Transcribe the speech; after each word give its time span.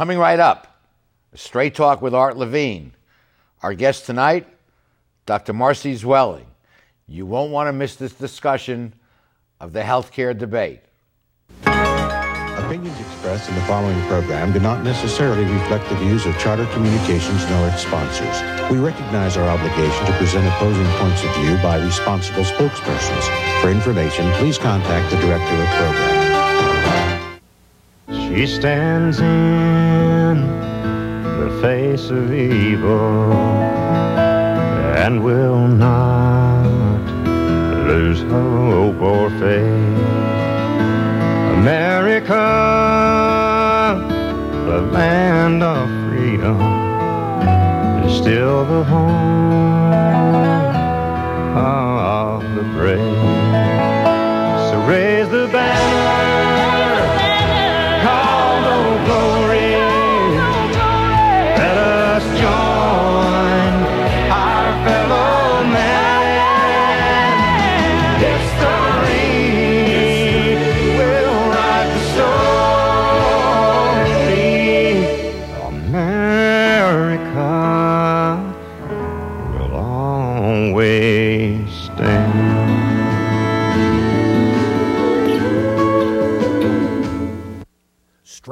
Coming 0.00 0.16
right 0.16 0.40
up, 0.40 0.80
a 1.34 1.36
straight 1.36 1.74
talk 1.74 2.00
with 2.00 2.14
Art 2.14 2.34
Levine. 2.34 2.94
Our 3.62 3.74
guest 3.74 4.06
tonight, 4.06 4.46
Dr. 5.26 5.52
Marcy 5.52 5.94
Zwelling. 5.94 6.46
You 7.06 7.26
won't 7.26 7.52
want 7.52 7.68
to 7.68 7.74
miss 7.74 7.96
this 7.96 8.14
discussion 8.14 8.94
of 9.60 9.74
the 9.74 9.82
healthcare 9.82 10.32
debate. 10.32 10.80
Opinions 11.66 12.98
expressed 12.98 13.50
in 13.50 13.54
the 13.54 13.60
following 13.68 14.00
program 14.06 14.54
do 14.54 14.60
not 14.60 14.82
necessarily 14.82 15.44
reflect 15.44 15.86
the 15.90 15.96
views 15.96 16.24
of 16.24 16.38
Charter 16.38 16.64
Communications 16.72 17.46
nor 17.50 17.68
its 17.68 17.82
sponsors. 17.82 18.40
We 18.70 18.78
recognize 18.78 19.36
our 19.36 19.50
obligation 19.50 20.06
to 20.06 20.12
present 20.16 20.46
opposing 20.46 20.86
points 20.96 21.22
of 21.24 21.36
view 21.36 21.58
by 21.62 21.76
responsible 21.76 22.44
spokespersons. 22.44 23.60
For 23.60 23.68
information, 23.68 24.32
please 24.40 24.56
contact 24.56 25.10
the 25.10 25.20
director 25.20 25.56
of 25.56 25.68
program. 25.76 26.19
She 28.32 28.46
stands 28.46 29.18
in 29.18 30.46
the 31.40 31.50
face 31.60 32.10
of 32.10 32.32
evil 32.32 33.32
and 34.96 35.22
will 35.24 35.66
not 35.66 37.02
lose 37.88 38.22
hope 38.22 39.00
or 39.02 39.30
faith. 39.30 39.98
America, 41.58 42.46
the 44.64 44.80
land 44.80 45.64
of 45.64 45.88
freedom, 46.08 46.60
is 48.04 48.16
still 48.16 48.64
the 48.64 48.84
home 48.84 49.92
of 51.56 52.42
the 52.54 52.62
brave. 52.78 53.00
So 54.70 54.76
raise 54.86 55.28
the 55.28 55.48
banner, 55.52 55.79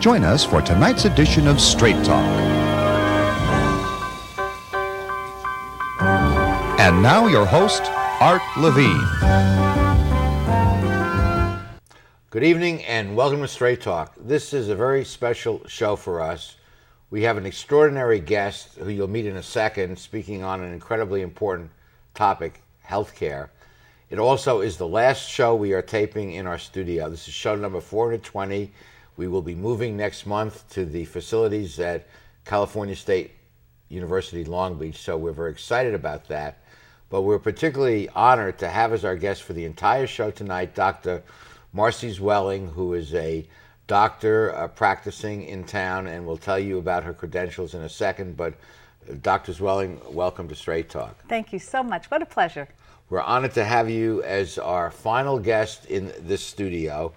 Join 0.00 0.22
us 0.22 0.44
for 0.44 0.62
tonight's 0.62 1.06
edition 1.06 1.48
of 1.48 1.60
Straight 1.60 1.96
Talk. 2.04 2.24
And 6.78 7.02
now, 7.02 7.26
your 7.26 7.44
host, 7.44 7.82
Art 8.20 8.40
Levine. 8.56 9.04
Good 12.30 12.44
evening 12.44 12.84
and 12.84 13.16
welcome 13.16 13.40
to 13.40 13.48
Straight 13.48 13.80
Talk. 13.80 14.14
This 14.16 14.54
is 14.54 14.68
a 14.68 14.76
very 14.76 15.04
special 15.04 15.66
show 15.66 15.96
for 15.96 16.20
us. 16.20 16.54
We 17.10 17.24
have 17.24 17.36
an 17.36 17.44
extraordinary 17.44 18.20
guest 18.20 18.78
who 18.78 18.90
you'll 18.90 19.08
meet 19.08 19.26
in 19.26 19.36
a 19.36 19.42
second 19.42 19.98
speaking 19.98 20.44
on 20.44 20.60
an 20.60 20.72
incredibly 20.72 21.22
important 21.22 21.72
topic 22.14 22.62
healthcare. 22.86 23.48
It 24.10 24.20
also 24.20 24.60
is 24.60 24.76
the 24.76 24.86
last 24.86 25.28
show 25.28 25.56
we 25.56 25.72
are 25.72 25.82
taping 25.82 26.34
in 26.34 26.46
our 26.46 26.58
studio. 26.58 27.10
This 27.10 27.26
is 27.26 27.34
show 27.34 27.56
number 27.56 27.80
420. 27.80 28.70
We 29.18 29.26
will 29.26 29.42
be 29.42 29.56
moving 29.56 29.96
next 29.96 30.26
month 30.26 30.70
to 30.74 30.84
the 30.84 31.04
facilities 31.04 31.80
at 31.80 32.06
California 32.44 32.94
State 32.94 33.32
University 33.88 34.44
Long 34.44 34.78
Beach, 34.78 34.96
so 34.96 35.16
we're 35.16 35.32
very 35.32 35.50
excited 35.50 35.92
about 35.92 36.28
that. 36.28 36.62
But 37.10 37.22
we're 37.22 37.40
particularly 37.40 38.08
honored 38.10 38.58
to 38.60 38.68
have 38.68 38.92
as 38.92 39.04
our 39.04 39.16
guest 39.16 39.42
for 39.42 39.54
the 39.54 39.64
entire 39.64 40.06
show 40.06 40.30
tonight 40.30 40.76
Dr. 40.76 41.24
Marcy 41.72 42.12
Zwelling, 42.12 42.70
who 42.70 42.94
is 42.94 43.12
a 43.12 43.44
doctor 43.88 44.54
uh, 44.54 44.68
practicing 44.68 45.42
in 45.42 45.64
town, 45.64 46.06
and 46.06 46.24
we'll 46.24 46.36
tell 46.36 46.58
you 46.58 46.78
about 46.78 47.02
her 47.02 47.12
credentials 47.12 47.74
in 47.74 47.82
a 47.82 47.88
second. 47.88 48.36
But 48.36 48.54
uh, 49.10 49.14
Dr. 49.20 49.50
Zwelling, 49.50 50.12
welcome 50.12 50.46
to 50.46 50.54
Straight 50.54 50.90
Talk. 50.90 51.18
Thank 51.26 51.52
you 51.52 51.58
so 51.58 51.82
much. 51.82 52.08
What 52.08 52.22
a 52.22 52.26
pleasure. 52.26 52.68
We're 53.10 53.22
honored 53.22 53.54
to 53.54 53.64
have 53.64 53.90
you 53.90 54.22
as 54.22 54.58
our 54.58 54.92
final 54.92 55.40
guest 55.40 55.86
in 55.86 56.12
this 56.20 56.44
studio. 56.44 57.12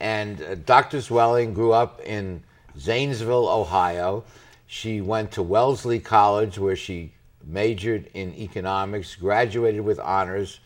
And 0.00 0.42
uh, 0.42 0.54
Dr. 0.54 0.98
Zwelling 0.98 1.54
grew 1.54 1.72
up 1.72 2.00
in 2.00 2.42
Zanesville, 2.78 3.48
Ohio. 3.48 4.24
She 4.66 5.00
went 5.00 5.32
to 5.32 5.42
Wellesley 5.42 6.00
College, 6.00 6.58
where 6.58 6.76
she 6.76 7.12
majored 7.44 8.08
in 8.14 8.34
economics, 8.34 9.14
graduated 9.14 9.82
with 9.82 9.98
honors, 9.98 10.60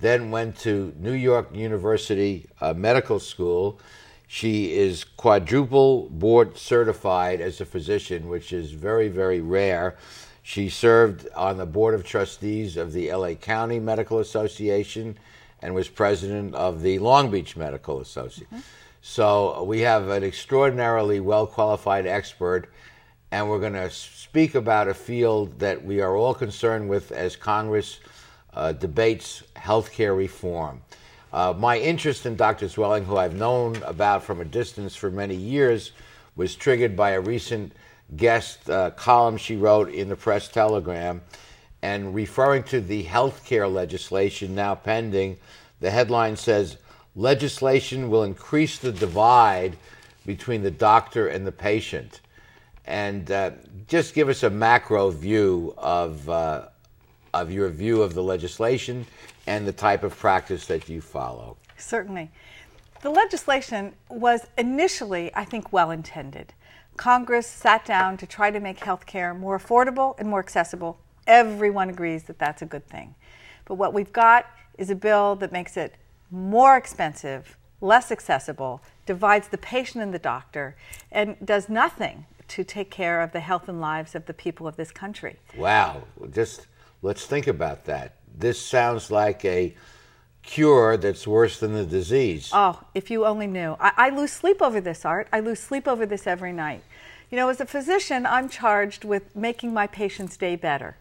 then 0.00 0.30
went 0.30 0.56
to 0.58 0.92
New 0.98 1.12
York 1.12 1.48
University 1.54 2.46
uh, 2.60 2.74
Medical 2.74 3.18
School. 3.18 3.80
She 4.28 4.74
is 4.74 5.04
quadruple 5.04 6.08
board 6.10 6.58
certified 6.58 7.40
as 7.40 7.60
a 7.60 7.64
physician, 7.64 8.28
which 8.28 8.52
is 8.52 8.72
very, 8.72 9.08
very 9.08 9.40
rare. 9.40 9.96
She 10.42 10.68
served 10.68 11.28
on 11.34 11.56
the 11.56 11.66
board 11.66 11.94
of 11.94 12.04
trustees 12.04 12.76
of 12.76 12.92
the 12.92 13.12
LA 13.12 13.34
County 13.34 13.80
Medical 13.80 14.18
Association 14.18 15.18
and 15.62 15.74
was 15.74 15.88
president 15.88 16.54
of 16.54 16.82
the 16.82 16.98
Long 16.98 17.30
Beach 17.30 17.56
Medical 17.56 18.00
Association. 18.00 18.62
So 19.02 19.62
we 19.62 19.80
have 19.80 20.08
an 20.08 20.24
extraordinarily 20.24 21.20
well 21.20 21.46
qualified 21.46 22.06
expert, 22.06 22.68
and 23.30 23.48
we're 23.48 23.60
going 23.60 23.74
to 23.74 23.90
speak 23.90 24.54
about 24.54 24.88
a 24.88 24.94
field 24.94 25.58
that 25.60 25.84
we 25.84 26.00
are 26.00 26.16
all 26.16 26.34
concerned 26.34 26.88
with 26.88 27.12
as 27.12 27.36
Congress 27.36 28.00
uh, 28.52 28.72
debates 28.72 29.42
healthcare 29.54 30.16
reform. 30.16 30.82
Uh, 31.32 31.52
my 31.56 31.78
interest 31.78 32.26
in 32.26 32.34
Dr. 32.34 32.66
Zwelling, 32.66 33.04
who 33.04 33.16
I've 33.16 33.34
known 33.34 33.76
about 33.82 34.22
from 34.22 34.40
a 34.40 34.44
distance 34.44 34.96
for 34.96 35.10
many 35.10 35.34
years, 35.34 35.92
was 36.34 36.54
triggered 36.54 36.96
by 36.96 37.10
a 37.10 37.20
recent 37.20 37.72
guest 38.16 38.70
uh, 38.70 38.90
column 38.92 39.36
she 39.36 39.56
wrote 39.56 39.90
in 39.90 40.08
the 40.08 40.16
Press 40.16 40.48
Telegram. 40.48 41.20
And 41.86 42.12
referring 42.16 42.64
to 42.64 42.80
the 42.80 43.04
healthcare 43.04 43.72
legislation 43.72 44.56
now 44.56 44.74
pending, 44.74 45.36
the 45.78 45.88
headline 45.88 46.34
says 46.34 46.78
legislation 47.14 48.10
will 48.10 48.24
increase 48.24 48.78
the 48.78 48.90
divide 48.90 49.76
between 50.26 50.64
the 50.64 50.70
doctor 50.72 51.28
and 51.28 51.46
the 51.46 51.52
patient. 51.52 52.22
And 52.86 53.30
uh, 53.30 53.52
just 53.86 54.14
give 54.14 54.28
us 54.28 54.42
a 54.42 54.50
macro 54.50 55.10
view 55.10 55.74
of, 55.78 56.28
uh, 56.28 56.62
of 57.32 57.52
your 57.52 57.68
view 57.68 58.02
of 58.02 58.14
the 58.14 58.22
legislation 58.22 59.06
and 59.46 59.64
the 59.64 59.72
type 59.72 60.02
of 60.02 60.18
practice 60.18 60.66
that 60.66 60.88
you 60.88 61.00
follow. 61.00 61.56
Certainly. 61.76 62.32
The 63.02 63.10
legislation 63.10 63.94
was 64.08 64.48
initially, 64.58 65.32
I 65.36 65.44
think, 65.44 65.72
well 65.72 65.92
intended. 65.92 66.52
Congress 66.96 67.46
sat 67.46 67.84
down 67.84 68.16
to 68.16 68.26
try 68.26 68.50
to 68.50 68.58
make 68.58 68.80
health 68.80 69.06
care 69.06 69.32
more 69.32 69.56
affordable 69.56 70.18
and 70.18 70.28
more 70.28 70.40
accessible. 70.40 70.98
Everyone 71.26 71.90
agrees 71.90 72.24
that 72.24 72.38
that's 72.38 72.62
a 72.62 72.66
good 72.66 72.86
thing. 72.86 73.14
But 73.64 73.74
what 73.74 73.92
we've 73.92 74.12
got 74.12 74.46
is 74.78 74.90
a 74.90 74.94
bill 74.94 75.36
that 75.36 75.52
makes 75.52 75.76
it 75.76 75.94
more 76.30 76.76
expensive, 76.76 77.56
less 77.80 78.10
accessible, 78.10 78.82
divides 79.06 79.48
the 79.48 79.58
patient 79.58 80.02
and 80.02 80.12
the 80.12 80.18
doctor, 80.18 80.76
and 81.10 81.36
does 81.44 81.68
nothing 81.68 82.26
to 82.48 82.64
take 82.64 82.90
care 82.90 83.20
of 83.20 83.32
the 83.32 83.40
health 83.40 83.68
and 83.68 83.80
lives 83.80 84.14
of 84.14 84.26
the 84.26 84.34
people 84.34 84.66
of 84.68 84.76
this 84.76 84.92
country. 84.92 85.36
Wow. 85.56 86.04
Just 86.30 86.66
let's 87.02 87.26
think 87.26 87.46
about 87.46 87.84
that. 87.86 88.16
This 88.36 88.60
sounds 88.60 89.10
like 89.10 89.44
a 89.44 89.74
cure 90.42 90.96
that's 90.96 91.26
worse 91.26 91.58
than 91.58 91.74
the 91.74 91.84
disease. 91.84 92.50
Oh, 92.52 92.80
if 92.94 93.10
you 93.10 93.26
only 93.26 93.48
knew. 93.48 93.76
I, 93.80 93.92
I 93.96 94.10
lose 94.10 94.32
sleep 94.32 94.62
over 94.62 94.80
this, 94.80 95.04
Art. 95.04 95.28
I 95.32 95.40
lose 95.40 95.58
sleep 95.58 95.88
over 95.88 96.06
this 96.06 96.26
every 96.26 96.52
night. 96.52 96.84
You 97.30 97.36
know, 97.36 97.48
as 97.48 97.60
a 97.60 97.66
physician, 97.66 98.24
I'm 98.24 98.48
charged 98.48 99.04
with 99.04 99.34
making 99.34 99.74
my 99.74 99.88
patient's 99.88 100.36
day 100.36 100.54
better. 100.54 100.96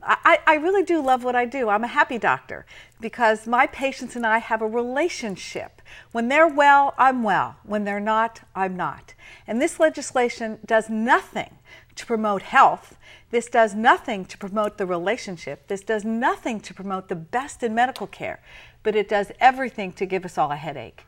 I, 0.00 0.38
I 0.46 0.54
really 0.54 0.84
do 0.84 1.02
love 1.02 1.24
what 1.24 1.34
I 1.34 1.44
do. 1.44 1.68
I'm 1.68 1.82
a 1.82 1.88
happy 1.88 2.18
doctor 2.18 2.66
because 3.00 3.46
my 3.46 3.66
patients 3.66 4.14
and 4.14 4.24
I 4.24 4.38
have 4.38 4.62
a 4.62 4.66
relationship. 4.66 5.82
When 6.12 6.28
they're 6.28 6.48
well, 6.48 6.94
I'm 6.96 7.22
well. 7.22 7.56
When 7.64 7.84
they're 7.84 7.98
not, 7.98 8.42
I'm 8.54 8.76
not. 8.76 9.14
And 9.46 9.60
this 9.60 9.80
legislation 9.80 10.60
does 10.64 10.88
nothing 10.88 11.58
to 11.96 12.06
promote 12.06 12.42
health. 12.42 12.96
This 13.30 13.48
does 13.48 13.74
nothing 13.74 14.24
to 14.26 14.38
promote 14.38 14.78
the 14.78 14.86
relationship. 14.86 15.66
This 15.66 15.82
does 15.82 16.04
nothing 16.04 16.60
to 16.60 16.72
promote 16.72 17.08
the 17.08 17.16
best 17.16 17.62
in 17.62 17.74
medical 17.74 18.06
care, 18.06 18.40
but 18.82 18.94
it 18.94 19.08
does 19.08 19.32
everything 19.40 19.92
to 19.94 20.06
give 20.06 20.24
us 20.24 20.38
all 20.38 20.52
a 20.52 20.56
headache. 20.56 21.04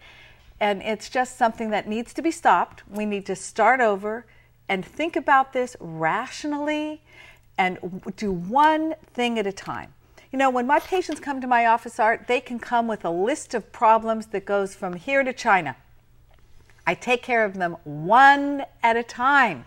And 0.59 0.83
it's 0.83 1.09
just 1.09 1.39
something 1.39 1.71
that 1.71 1.89
needs 1.89 2.13
to 2.15 2.23
be 2.23 2.31
stopped. 2.31 2.83
We 2.89 3.07
need 3.07 3.25
to 3.27 3.37
start 3.37 3.81
over 3.81 4.27
and 4.69 4.85
think 4.85 5.17
about 5.17 5.53
this 5.53 5.77
rationally 5.81 7.03
and 7.61 8.01
do 8.17 8.33
one 8.33 8.95
thing 9.13 9.39
at 9.39 9.47
a 9.47 9.53
time. 9.53 9.93
You 10.33 10.39
know, 10.39 10.49
when 10.49 10.67
my 10.67 10.81
patients 10.81 11.21
come 11.21 11.43
to 11.43 11.47
my 11.47 11.67
office 11.67 12.01
art, 12.01 12.27
they 12.27 12.41
can 12.41 12.59
come 12.59 12.89
with 12.89 13.05
a 13.05 13.11
list 13.11 13.53
of 13.53 13.71
problems 13.71 14.29
that 14.29 14.47
goes 14.47 14.75
from 14.75 14.95
here 14.95 15.23
to 15.23 15.35
China. 15.35 15.77
I 16.87 16.95
take 16.95 17.23
care 17.23 17.45
of 17.45 17.59
them 17.59 17.77
one 17.85 18.65
at 18.83 18.97
a 18.97 19.03
time 19.03 19.67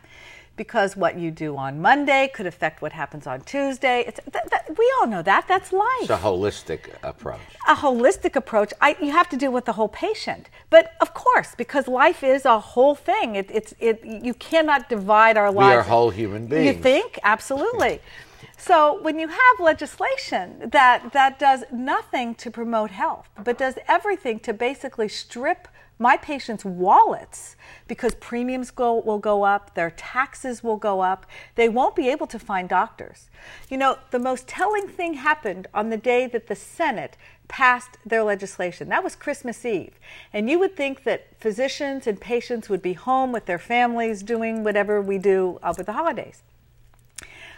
because 0.56 0.96
what 0.96 1.18
you 1.18 1.32
do 1.32 1.58
on 1.58 1.82
Monday 1.82 2.30
could 2.34 2.46
affect 2.46 2.82
what 2.82 2.94
happens 2.94 3.26
on 3.26 3.42
Tuesday. 3.42 4.04
It's, 4.06 4.20
that, 4.32 4.50
that, 4.52 4.78
we 4.78 4.94
all 5.00 5.08
know 5.08 5.22
that. 5.24 5.48
That's 5.48 5.74
life 5.74 6.02
It's 6.02 6.10
a 6.12 6.18
holistic 6.18 6.96
approach. 7.02 7.40
a 7.68 7.76
holistic 7.76 8.36
approach, 8.36 8.72
I, 8.80 8.96
you 9.02 9.12
have 9.12 9.30
to 9.30 9.38
deal 9.38 9.52
with 9.52 9.66
the 9.66 9.74
whole 9.74 9.88
patient. 9.88 10.50
But 10.70 10.94
of 11.02 11.14
course, 11.14 11.56
because 11.56 11.88
life 11.88 12.24
is 12.24 12.46
a 12.46 12.60
whole 12.60 12.96
thing, 12.96 13.36
it, 13.36 13.50
it's 13.52 13.74
it. 13.80 14.04
You 14.06 14.34
cannot 14.36 14.90
divide 14.90 15.38
our 15.38 15.52
lives. 15.52 15.70
We 15.70 15.76
are 15.76 15.84
whole 15.84 16.12
human 16.12 16.48
beings. 16.48 16.66
You 16.66 16.82
think 16.82 17.20
absolutely. 17.24 18.02
so 18.58 19.02
when 19.02 19.18
you 19.20 19.28
have 19.28 19.60
legislation 19.60 20.70
that 20.70 21.14
that 21.14 21.40
does 21.40 21.64
nothing 21.72 22.36
to 22.36 22.52
promote 22.52 22.92
health, 22.92 23.28
but 23.44 23.58
does 23.58 23.76
everything 23.88 24.40
to 24.42 24.54
basically 24.54 25.10
strip 25.10 25.68
my 26.04 26.18
patients' 26.18 26.66
wallets 26.66 27.56
because 27.88 28.14
premiums 28.16 28.72
go, 28.72 29.00
will 29.00 29.20
go 29.20 29.44
up, 29.44 29.74
their 29.74 29.90
taxes 29.90 30.62
will 30.62 30.76
go 30.76 31.00
up, 31.00 31.26
they 31.56 31.70
won't 31.70 31.96
be 31.96 32.10
able 32.10 32.28
to 32.28 32.38
find 32.38 32.68
doctors. 32.68 33.30
You 33.70 33.78
know, 33.78 33.98
the 34.12 34.20
most 34.20 34.46
telling 34.46 34.90
thing 34.90 35.14
happened 35.14 35.68
on 35.74 35.90
the 35.90 35.98
day 35.98 36.28
that 36.28 36.48
the 36.48 36.58
Senate 36.58 37.16
passed 37.48 37.98
their 38.06 38.22
legislation. 38.22 38.90
That 38.90 39.02
was 39.02 39.16
Christmas 39.16 39.64
Eve. 39.64 39.98
And 40.34 40.50
you 40.50 40.60
would 40.60 40.76
think 40.76 41.06
that 41.06 41.40
physicians 41.40 42.06
and 42.06 42.20
patients 42.20 42.68
would 42.68 42.82
be 42.82 42.94
home 42.94 43.32
with 43.32 43.46
their 43.46 43.60
families 43.60 44.24
doing 44.24 44.62
whatever 44.62 45.02
we 45.02 45.18
do 45.18 45.58
uh, 45.64 45.70
over 45.70 45.84
the 45.84 45.94
holidays. 45.94 46.44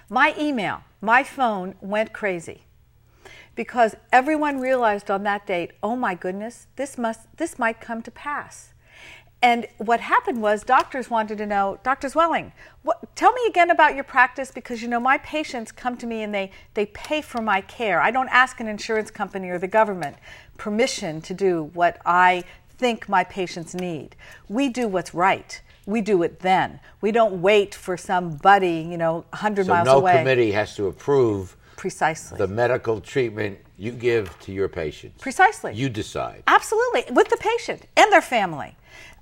My 0.07 0.36
email, 0.39 0.83
my 1.01 1.24
phone 1.24 1.74
went 1.81 2.13
crazy 2.13 2.64
because 3.55 3.95
everyone 4.11 4.59
realized 4.59 5.09
on 5.09 5.23
that 5.23 5.47
date, 5.47 5.71
oh 5.81 5.95
my 5.95 6.13
goodness, 6.15 6.67
this 6.75 6.97
must 6.97 7.21
this 7.37 7.57
might 7.57 7.81
come 7.81 8.01
to 8.03 8.11
pass. 8.11 8.73
And 9.41 9.67
what 9.77 9.99
happened 9.99 10.41
was 10.41 10.63
doctors 10.63 11.09
wanted 11.09 11.37
to 11.37 11.45
know, 11.45 11.79
Dr. 11.83 12.07
Zwelling, 12.07 12.51
what, 12.81 13.15
tell 13.15 13.31
me 13.31 13.41
again 13.47 13.69
about 13.69 13.93
your 13.93 14.03
practice 14.03 14.49
because 14.49 14.81
you 14.81 14.87
know 14.87 14.99
my 14.99 15.19
patients 15.19 15.71
come 15.71 15.97
to 15.97 16.07
me 16.07 16.23
and 16.23 16.33
they, 16.33 16.49
they 16.73 16.87
pay 16.87 17.21
for 17.21 17.43
my 17.43 17.61
care. 17.61 18.01
I 18.01 18.09
don't 18.09 18.29
ask 18.29 18.59
an 18.59 18.67
insurance 18.67 19.11
company 19.11 19.49
or 19.49 19.59
the 19.59 19.67
government 19.67 20.17
permission 20.57 21.21
to 21.21 21.35
do 21.35 21.69
what 21.75 22.01
I 22.05 22.43
think 22.77 23.07
my 23.07 23.23
patients 23.23 23.75
need. 23.75 24.15
We 24.49 24.67
do 24.69 24.87
what's 24.87 25.13
right. 25.13 25.61
We 25.85 26.01
do 26.01 26.23
it 26.23 26.39
then. 26.39 26.79
We 26.99 27.11
don't 27.11 27.41
wait 27.41 27.75
for 27.75 27.97
somebody, 27.97 28.79
you 28.89 28.97
know, 28.97 29.25
100 29.29 29.67
So 29.67 29.71
miles 29.71 29.85
no 29.85 29.97
away. 29.97 30.13
No 30.13 30.19
committee 30.19 30.51
has 30.53 30.75
to 30.77 30.87
approve 30.87 31.55
Precisely. 31.75 32.38
the 32.38 32.48
medical 32.48 33.01
treatment 33.01 33.60
you 33.77 33.92
give 33.92 34.38
to 34.39 34.51
your 34.51 34.68
patients. 34.69 35.22
Precisely. 35.22 35.74
You 35.74 35.89
decide. 35.89 36.44
Absolutely, 36.48 37.04
with 37.12 37.30
the 37.30 37.38
patient 37.38 37.86
and 37.98 38.12
their 38.12 38.22
family. 38.22 38.75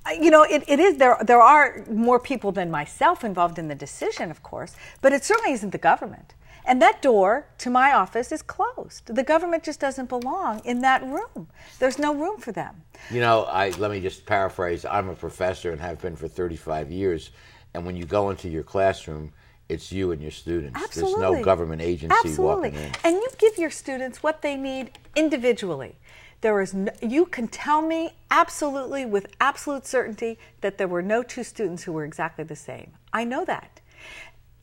Uh, 0.05 0.11
You 0.11 0.29
know, 0.31 0.43
it, 0.43 0.63
it 0.67 0.79
is 0.79 0.97
there. 0.97 1.17
There 1.25 1.41
are 1.41 1.83
more 1.89 2.19
people 2.19 2.51
than 2.51 2.69
myself 2.69 3.23
involved 3.23 3.57
in 3.57 3.67
the 3.67 3.75
decision, 3.75 4.29
of 4.31 4.43
course, 4.43 4.75
but 5.01 5.13
it 5.13 5.23
certainly 5.23 5.53
isn't 5.53 5.71
the 5.71 5.77
government. 5.77 6.35
And 6.65 6.81
that 6.81 7.01
door 7.01 7.45
to 7.57 7.69
my 7.69 7.91
office 7.93 8.31
is 8.31 8.41
closed. 8.41 9.07
The 9.13 9.23
government 9.23 9.63
just 9.63 9.81
doesn't 9.81 10.07
belong 10.07 10.61
in 10.63 10.79
that 10.81 11.03
room. 11.03 11.47
There's 11.79 11.99
no 11.99 12.13
room 12.13 12.39
for 12.39 12.53
them. 12.53 12.83
You 13.11 13.19
know, 13.19 13.43
I 13.45 13.71
let 13.71 13.91
me 13.91 13.99
just 13.99 14.25
paraphrase. 14.25 14.85
I'm 14.85 15.09
a 15.09 15.15
professor 15.15 15.71
and 15.71 15.81
have 15.81 15.99
been 16.01 16.15
for 16.15 16.29
35 16.29 16.89
years, 16.89 17.31
and 17.73 17.85
when 17.85 17.97
you 17.97 18.05
go 18.05 18.29
into 18.29 18.47
your 18.47 18.63
classroom, 18.63 19.33
it's 19.69 19.91
you 19.91 20.11
and 20.11 20.21
your 20.21 20.31
students. 20.31 20.79
Absolutely. 20.81 21.21
There's 21.21 21.37
no 21.37 21.43
government 21.43 21.81
agency 21.81 22.15
Absolutely. 22.15 22.69
walking 22.69 22.75
in. 22.75 22.91
And 23.03 23.15
you 23.15 23.27
give 23.37 23.57
your 23.57 23.69
students 23.69 24.21
what 24.21 24.41
they 24.41 24.55
need 24.55 24.91
individually. 25.15 25.95
There 26.41 26.59
is 26.61 26.73
no, 26.73 26.91
you 27.01 27.25
can 27.25 27.47
tell 27.47 27.81
me 27.81 28.11
absolutely 28.29 29.05
with 29.05 29.27
absolute 29.39 29.87
certainty 29.87 30.37
that 30.59 30.77
there 30.77 30.89
were 30.89 31.01
no 31.01 31.23
two 31.23 31.43
students 31.43 31.83
who 31.83 31.93
were 31.93 32.03
exactly 32.03 32.43
the 32.43 32.55
same. 32.55 32.91
I 33.13 33.23
know 33.23 33.45
that. 33.45 33.79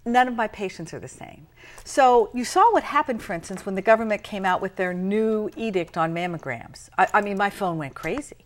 None 0.05 0.29
of 0.29 0.35
my 0.35 0.47
patients 0.47 0.93
are 0.94 0.99
the 0.99 1.08
same. 1.08 1.46
So 1.85 2.31
you 2.35 2.44
saw 2.44 2.70
what 2.73 2.82
happened, 2.82 3.23
for 3.23 3.32
instance, 3.32 3.64
when 3.64 3.75
the 3.75 3.82
government 3.82 4.23
came 4.23 4.44
out 4.44 4.61
with 4.61 4.76
their 4.76 4.93
new 4.93 5.50
edict 5.56 5.96
on 5.96 6.14
mammograms. 6.14 6.91
I, 6.99 7.08
I 7.14 7.20
mean, 7.20 7.37
my 7.37 7.50
phone 7.50 7.79
went 7.79 7.94
crazy. 7.94 8.37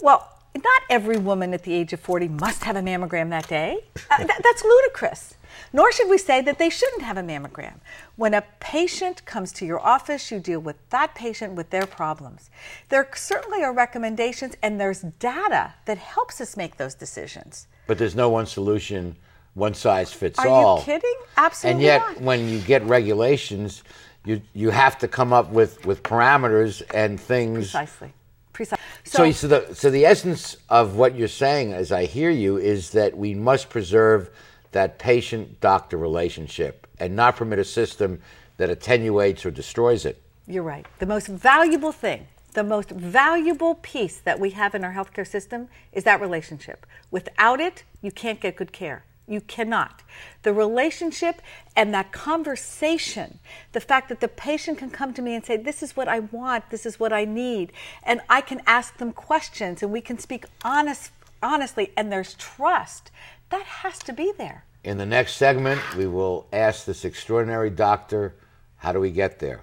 Well, 0.00 0.35
not 0.62 0.82
every 0.90 1.16
woman 1.18 1.54
at 1.54 1.62
the 1.62 1.72
age 1.72 1.92
of 1.92 2.00
40 2.00 2.28
must 2.28 2.64
have 2.64 2.76
a 2.76 2.80
mammogram 2.80 3.30
that 3.30 3.48
day. 3.48 3.84
Uh, 4.10 4.18
th- 4.18 4.30
that's 4.42 4.62
ludicrous. 4.64 5.34
Nor 5.72 5.90
should 5.92 6.08
we 6.08 6.18
say 6.18 6.40
that 6.42 6.58
they 6.58 6.70
shouldn't 6.70 7.02
have 7.02 7.16
a 7.16 7.22
mammogram. 7.22 7.74
When 8.16 8.34
a 8.34 8.42
patient 8.60 9.24
comes 9.24 9.52
to 9.52 9.66
your 9.66 9.80
office, 9.80 10.30
you 10.30 10.38
deal 10.38 10.60
with 10.60 10.76
that 10.90 11.14
patient 11.14 11.54
with 11.54 11.70
their 11.70 11.86
problems. 11.86 12.50
There 12.88 13.08
certainly 13.14 13.62
are 13.62 13.72
recommendations 13.72 14.54
and 14.62 14.80
there's 14.80 15.00
data 15.00 15.74
that 15.86 15.98
helps 15.98 16.40
us 16.40 16.56
make 16.56 16.76
those 16.76 16.94
decisions. 16.94 17.66
But 17.86 17.98
there's 17.98 18.14
no 18.16 18.28
one 18.28 18.46
solution, 18.46 19.16
one 19.54 19.74
size 19.74 20.12
fits 20.12 20.38
Are 20.38 20.48
all. 20.48 20.76
Are 20.76 20.78
you 20.80 20.84
kidding? 20.84 21.14
Absolutely 21.36 21.72
And 21.74 21.82
yet, 21.82 22.00
not. 22.00 22.20
when 22.20 22.48
you 22.48 22.58
get 22.60 22.82
regulations, 22.84 23.82
you 24.24 24.42
you 24.54 24.70
have 24.70 24.98
to 24.98 25.08
come 25.08 25.32
up 25.32 25.50
with, 25.50 25.86
with 25.86 26.02
parameters 26.02 26.82
and 26.92 27.18
things. 27.20 27.58
Precisely. 27.70 28.12
Precisely. 28.56 28.82
So, 29.04 29.30
so, 29.32 29.48
the 29.48 29.74
so 29.74 29.90
the 29.90 30.06
essence 30.06 30.56
of 30.70 30.96
what 30.96 31.14
you're 31.14 31.28
saying, 31.28 31.74
as 31.74 31.92
I 31.92 32.06
hear 32.06 32.30
you, 32.30 32.56
is 32.56 32.90
that 32.92 33.14
we 33.14 33.34
must 33.34 33.68
preserve 33.68 34.30
that 34.72 34.98
patient-doctor 34.98 35.98
relationship 35.98 36.86
and 36.98 37.14
not 37.14 37.36
permit 37.36 37.58
a 37.58 37.64
system 37.64 38.18
that 38.56 38.70
attenuates 38.70 39.44
or 39.44 39.50
destroys 39.50 40.06
it. 40.06 40.22
You're 40.46 40.62
right. 40.62 40.86
The 41.00 41.06
most 41.06 41.26
valuable 41.26 41.92
thing, 41.92 42.28
the 42.54 42.64
most 42.64 42.88
valuable 42.90 43.74
piece 43.74 44.16
that 44.20 44.40
we 44.40 44.50
have 44.52 44.74
in 44.74 44.84
our 44.84 44.94
healthcare 44.94 45.26
system 45.26 45.68
is 45.92 46.04
that 46.04 46.22
relationship. 46.22 46.86
Without 47.10 47.60
it, 47.60 47.84
you 48.00 48.10
can't 48.10 48.40
get 48.40 48.56
good 48.56 48.72
care. 48.72 49.04
You 49.28 49.40
cannot. 49.40 50.02
The 50.42 50.52
relationship 50.52 51.42
and 51.74 51.92
that 51.92 52.12
conversation, 52.12 53.38
the 53.72 53.80
fact 53.80 54.08
that 54.08 54.20
the 54.20 54.28
patient 54.28 54.78
can 54.78 54.90
come 54.90 55.12
to 55.14 55.22
me 55.22 55.34
and 55.34 55.44
say, 55.44 55.56
This 55.56 55.82
is 55.82 55.96
what 55.96 56.08
I 56.08 56.20
want, 56.20 56.70
this 56.70 56.86
is 56.86 57.00
what 57.00 57.12
I 57.12 57.24
need, 57.24 57.72
and 58.02 58.20
I 58.28 58.40
can 58.40 58.62
ask 58.66 58.98
them 58.98 59.12
questions 59.12 59.82
and 59.82 59.90
we 59.90 60.00
can 60.00 60.18
speak 60.18 60.44
honest, 60.64 61.10
honestly, 61.42 61.92
and 61.96 62.12
there's 62.12 62.34
trust, 62.34 63.10
that 63.50 63.64
has 63.64 63.98
to 64.00 64.12
be 64.12 64.32
there. 64.36 64.64
In 64.84 64.98
the 64.98 65.06
next 65.06 65.34
segment, 65.34 65.80
we 65.96 66.06
will 66.06 66.46
ask 66.52 66.84
this 66.84 67.04
extraordinary 67.04 67.70
doctor, 67.70 68.36
how 68.76 68.92
do 68.92 69.00
we 69.00 69.10
get 69.10 69.40
there? 69.40 69.62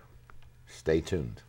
Stay 0.67 0.99
tuned. 0.99 1.41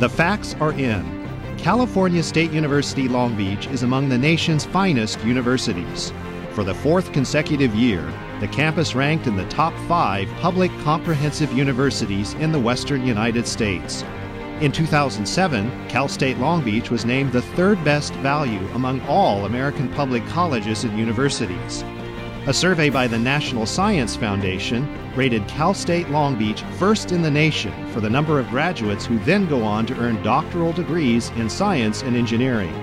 The 0.00 0.08
facts 0.08 0.56
are 0.60 0.72
in. 0.72 1.04
California 1.58 2.22
State 2.22 2.52
University 2.52 3.06
Long 3.06 3.36
Beach 3.36 3.66
is 3.66 3.82
among 3.82 4.08
the 4.08 4.16
nation's 4.16 4.64
finest 4.64 5.22
universities. 5.24 6.10
For 6.52 6.64
the 6.64 6.72
fourth 6.72 7.12
consecutive 7.12 7.74
year, 7.74 8.10
the 8.40 8.48
campus 8.48 8.94
ranked 8.94 9.26
in 9.26 9.36
the 9.36 9.46
top 9.50 9.74
five 9.86 10.26
public 10.40 10.70
comprehensive 10.84 11.52
universities 11.52 12.32
in 12.40 12.50
the 12.50 12.58
western 12.58 13.06
United 13.06 13.46
States. 13.46 14.02
In 14.62 14.72
2007, 14.72 15.88
Cal 15.90 16.08
State 16.08 16.38
Long 16.38 16.64
Beach 16.64 16.90
was 16.90 17.04
named 17.04 17.32
the 17.32 17.42
third 17.42 17.84
best 17.84 18.14
value 18.14 18.66
among 18.68 19.02
all 19.02 19.44
American 19.44 19.90
public 19.90 20.26
colleges 20.28 20.82
and 20.84 20.98
universities. 20.98 21.84
A 22.46 22.54
survey 22.54 22.88
by 22.88 23.06
the 23.06 23.18
National 23.18 23.66
Science 23.66 24.16
Foundation 24.16 24.88
rated 25.14 25.46
Cal 25.46 25.74
State 25.74 26.08
Long 26.08 26.38
Beach 26.38 26.62
first 26.78 27.12
in 27.12 27.20
the 27.20 27.30
nation 27.30 27.70
for 27.88 28.00
the 28.00 28.08
number 28.08 28.40
of 28.40 28.48
graduates 28.48 29.04
who 29.04 29.18
then 29.20 29.46
go 29.46 29.62
on 29.62 29.84
to 29.86 29.98
earn 29.98 30.22
doctoral 30.22 30.72
degrees 30.72 31.28
in 31.36 31.50
science 31.50 32.02
and 32.02 32.16
engineering. 32.16 32.74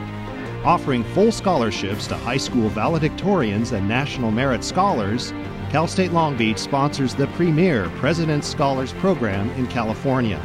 Offering 0.64 1.04
full 1.04 1.32
scholarships 1.32 2.06
to 2.06 2.16
high 2.16 2.38
school 2.38 2.70
valedictorians 2.70 3.72
and 3.72 3.88
National 3.88 4.30
Merit 4.30 4.64
Scholars, 4.64 5.34
Cal 5.72 5.88
State 5.88 6.12
Long 6.12 6.38
Beach 6.38 6.60
sponsors 6.60 7.16
the 7.16 7.28
premier 7.30 7.90
President's 7.96 8.48
Scholars 8.48 8.94
Program 8.94 9.50
in 9.52 9.66
California. 9.66 10.40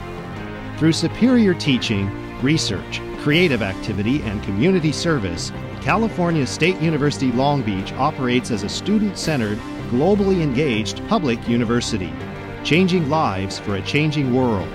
Through 0.78 0.92
superior 0.92 1.52
teaching, 1.52 2.10
research, 2.40 3.02
creative 3.18 3.60
activity, 3.60 4.22
and 4.22 4.42
community 4.42 4.90
service, 4.90 5.52
California 5.82 6.46
State 6.46 6.80
University 6.80 7.32
Long 7.32 7.60
Beach 7.60 7.92
operates 7.94 8.52
as 8.52 8.62
a 8.62 8.68
student 8.68 9.18
centered, 9.18 9.58
globally 9.90 10.40
engaged 10.40 11.04
public 11.08 11.48
university, 11.48 12.12
changing 12.62 13.10
lives 13.10 13.58
for 13.58 13.74
a 13.74 13.82
changing 13.82 14.32
world. 14.32 14.72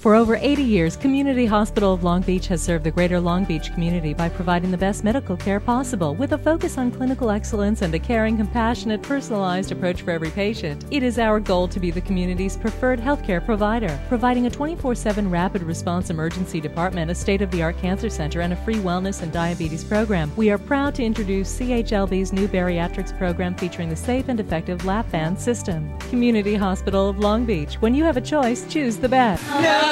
For 0.00 0.14
over 0.14 0.34
80 0.34 0.62
years, 0.62 0.96
Community 0.96 1.44
Hospital 1.44 1.92
of 1.92 2.02
Long 2.02 2.22
Beach 2.22 2.46
has 2.46 2.62
served 2.62 2.84
the 2.84 2.90
greater 2.90 3.20
Long 3.20 3.44
Beach 3.44 3.70
community 3.74 4.14
by 4.14 4.30
providing 4.30 4.70
the 4.70 4.78
best 4.78 5.04
medical 5.04 5.36
care 5.36 5.60
possible 5.60 6.14
with 6.14 6.32
a 6.32 6.38
focus 6.38 6.78
on 6.78 6.90
clinical 6.90 7.30
excellence 7.30 7.82
and 7.82 7.94
a 7.94 7.98
caring, 7.98 8.38
compassionate, 8.38 9.02
personalized 9.02 9.72
approach 9.72 10.00
for 10.00 10.12
every 10.12 10.30
patient. 10.30 10.86
It 10.90 11.02
is 11.02 11.18
our 11.18 11.38
goal 11.38 11.68
to 11.68 11.78
be 11.78 11.90
the 11.90 12.00
community's 12.00 12.56
preferred 12.56 12.98
healthcare 12.98 13.44
provider, 13.44 14.00
providing 14.08 14.46
a 14.46 14.50
24 14.50 14.94
7 14.94 15.28
rapid 15.28 15.62
response 15.62 16.08
emergency 16.08 16.62
department, 16.62 17.10
a 17.10 17.14
state 17.14 17.42
of 17.42 17.50
the 17.50 17.62
art 17.62 17.76
cancer 17.76 18.08
center, 18.08 18.40
and 18.40 18.54
a 18.54 18.64
free 18.64 18.76
wellness 18.76 19.20
and 19.20 19.30
diabetes 19.30 19.84
program. 19.84 20.32
We 20.34 20.48
are 20.48 20.56
proud 20.56 20.94
to 20.94 21.04
introduce 21.04 21.60
CHLB's 21.60 22.32
new 22.32 22.48
bariatrics 22.48 23.16
program 23.18 23.54
featuring 23.54 23.90
the 23.90 23.96
safe 23.96 24.30
and 24.30 24.40
effective 24.40 24.86
lap 24.86 25.10
band 25.10 25.38
system. 25.38 25.94
Community 26.08 26.54
Hospital 26.54 27.10
of 27.10 27.18
Long 27.18 27.44
Beach. 27.44 27.74
When 27.82 27.94
you 27.94 28.04
have 28.04 28.16
a 28.16 28.22
choice, 28.22 28.66
choose 28.66 28.96
the 28.96 29.10
best. 29.10 29.46
No. 29.60 29.89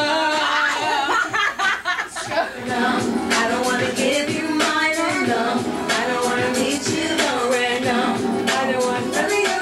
I 2.71 3.49
don't 3.51 3.65
wanna 3.65 3.93
give 3.95 4.31
you 4.31 4.49
my 4.49 4.95
random 4.97 5.79
I 5.91 6.07
don't 6.07 6.25
wanna 6.25 6.51
meet 6.59 6.89
you 6.89 7.09
nowhere, 7.17 7.81
no. 7.81 8.01
I 8.47 8.73
don't 8.73 8.85
want 8.85 9.07
none 9.13 9.31
of. 9.31 9.59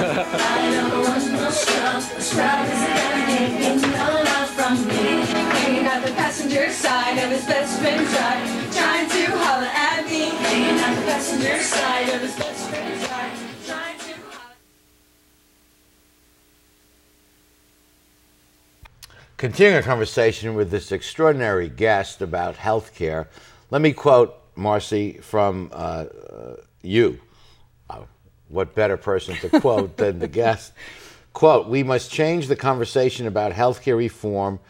I 0.00 0.70
don't 0.74 1.02
want 1.04 1.32
no 1.32 1.50
scrub. 1.50 2.02
A 2.16 2.22
is 3.60 3.82
gonna 3.82 3.82
no 3.82 4.22
love 4.24 4.50
from 4.50 4.74
me. 4.88 5.22
Hanging 5.54 5.86
out 5.86 6.02
the 6.04 6.12
passenger 6.12 6.70
side 6.70 7.18
of 7.18 7.30
his 7.30 7.44
best 7.44 7.78
friend's 7.80 8.12
ride, 8.12 8.72
trying 8.72 9.08
to 9.08 9.22
holler 9.38 9.66
at 9.66 10.04
me. 10.06 10.30
Hanging 10.30 10.80
out 10.80 10.96
the 10.96 11.02
passenger 11.02 11.58
side 11.60 12.08
of 12.08 12.20
his 12.22 12.34
best 12.36 12.58
friend's 12.58 12.69
Continuing 19.40 19.78
a 19.78 19.82
conversation 19.82 20.54
with 20.54 20.70
this 20.70 20.92
extraordinary 20.92 21.70
guest 21.70 22.20
about 22.20 22.56
healthcare, 22.56 23.26
let 23.70 23.80
me 23.80 23.90
quote 23.90 24.36
Marcy 24.54 25.14
from 25.14 25.70
uh, 25.72 26.04
uh, 26.30 26.56
you. 26.82 27.18
Uh, 27.88 28.02
what 28.50 28.74
better 28.74 28.98
person 28.98 29.34
to 29.36 29.48
quote 29.62 29.96
than 29.96 30.18
the 30.18 30.28
guest? 30.28 30.74
Quote: 31.32 31.68
We 31.68 31.82
must 31.82 32.12
change 32.12 32.48
the 32.48 32.54
conversation 32.54 33.26
about 33.26 33.52
healthcare 33.52 33.96
reform 33.96 34.60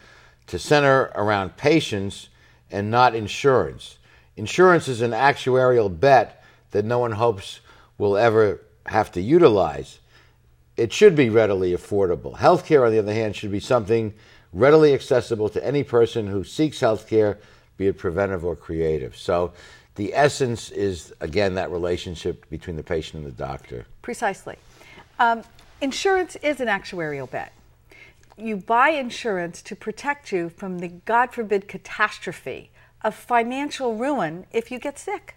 to 0.47 0.57
center 0.57 1.11
around 1.15 1.57
patients 1.57 2.29
and 2.71 2.89
not 2.89 3.13
insurance. 3.13 3.97
Insurance 4.37 4.87
is 4.87 5.01
an 5.01 5.11
actuarial 5.11 5.99
bet 5.99 6.45
that 6.71 6.85
no 6.85 6.97
one 6.97 7.11
hopes 7.11 7.59
will 7.97 8.15
ever 8.15 8.61
have 8.85 9.11
to 9.11 9.21
utilize 9.21 9.99
it 10.77 10.91
should 10.91 11.15
be 11.15 11.29
readily 11.29 11.73
affordable. 11.73 12.35
Healthcare, 12.37 12.85
on 12.85 12.91
the 12.91 12.99
other 12.99 13.13
hand, 13.13 13.35
should 13.35 13.51
be 13.51 13.59
something 13.59 14.13
readily 14.53 14.93
accessible 14.93 15.49
to 15.49 15.65
any 15.65 15.83
person 15.83 16.27
who 16.27 16.43
seeks 16.43 16.79
healthcare, 16.79 17.37
be 17.77 17.87
it 17.87 17.97
preventive 17.97 18.45
or 18.45 18.55
curative. 18.55 19.15
So, 19.15 19.53
the 19.95 20.13
essence 20.13 20.71
is 20.71 21.13
again 21.19 21.55
that 21.55 21.69
relationship 21.69 22.49
between 22.49 22.77
the 22.77 22.83
patient 22.83 23.23
and 23.23 23.31
the 23.31 23.37
doctor. 23.37 23.85
Precisely. 24.01 24.55
Um, 25.19 25.43
insurance 25.81 26.37
is 26.37 26.61
an 26.61 26.67
actuarial 26.67 27.29
bet. 27.29 27.51
You 28.37 28.55
buy 28.55 28.89
insurance 28.89 29.61
to 29.63 29.75
protect 29.75 30.31
you 30.31 30.49
from 30.49 30.79
the, 30.79 30.87
God 30.87 31.33
forbid, 31.33 31.67
catastrophe 31.67 32.71
of 33.03 33.13
financial 33.13 33.95
ruin 33.95 34.45
if 34.51 34.71
you 34.71 34.79
get 34.79 34.97
sick. 34.97 35.35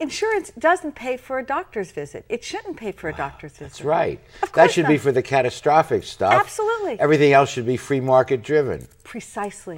Insurance 0.00 0.52
doesn't 0.56 0.94
pay 0.94 1.16
for 1.16 1.38
a 1.38 1.42
doctor's 1.44 1.90
visit. 1.90 2.24
It 2.28 2.44
shouldn't 2.44 2.76
pay 2.76 2.92
for 2.92 3.08
a 3.08 3.12
doctor's 3.12 3.52
visit. 3.52 3.64
That's 3.64 3.80
right. 3.82 4.20
Of 4.42 4.52
that 4.52 4.52
course 4.52 4.72
should 4.72 4.86
be 4.86 4.96
for 4.96 5.10
the 5.10 5.22
catastrophic 5.22 6.04
stuff. 6.04 6.34
Absolutely. 6.34 7.00
Everything 7.00 7.32
else 7.32 7.50
should 7.50 7.66
be 7.66 7.76
free 7.76 7.98
market 7.98 8.42
driven. 8.42 8.86
Precisely. 9.02 9.76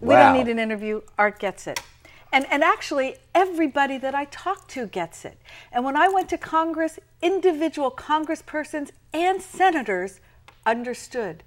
We 0.00 0.14
Wow. 0.14 0.32
don't 0.32 0.44
need 0.44 0.50
an 0.50 0.60
interview. 0.60 1.00
Art 1.18 1.40
gets 1.40 1.66
it. 1.66 1.80
And, 2.32 2.46
and 2.50 2.62
actually, 2.62 3.16
everybody 3.34 3.98
that 3.98 4.14
I 4.14 4.26
talk 4.26 4.68
to 4.68 4.86
gets 4.86 5.24
it. 5.24 5.38
And 5.72 5.84
when 5.84 5.96
I 5.96 6.08
went 6.08 6.28
to 6.28 6.38
Congress, 6.38 7.00
individual 7.20 7.90
congresspersons 7.90 8.90
and 9.12 9.42
senators 9.42 10.20
understood. 10.64 11.42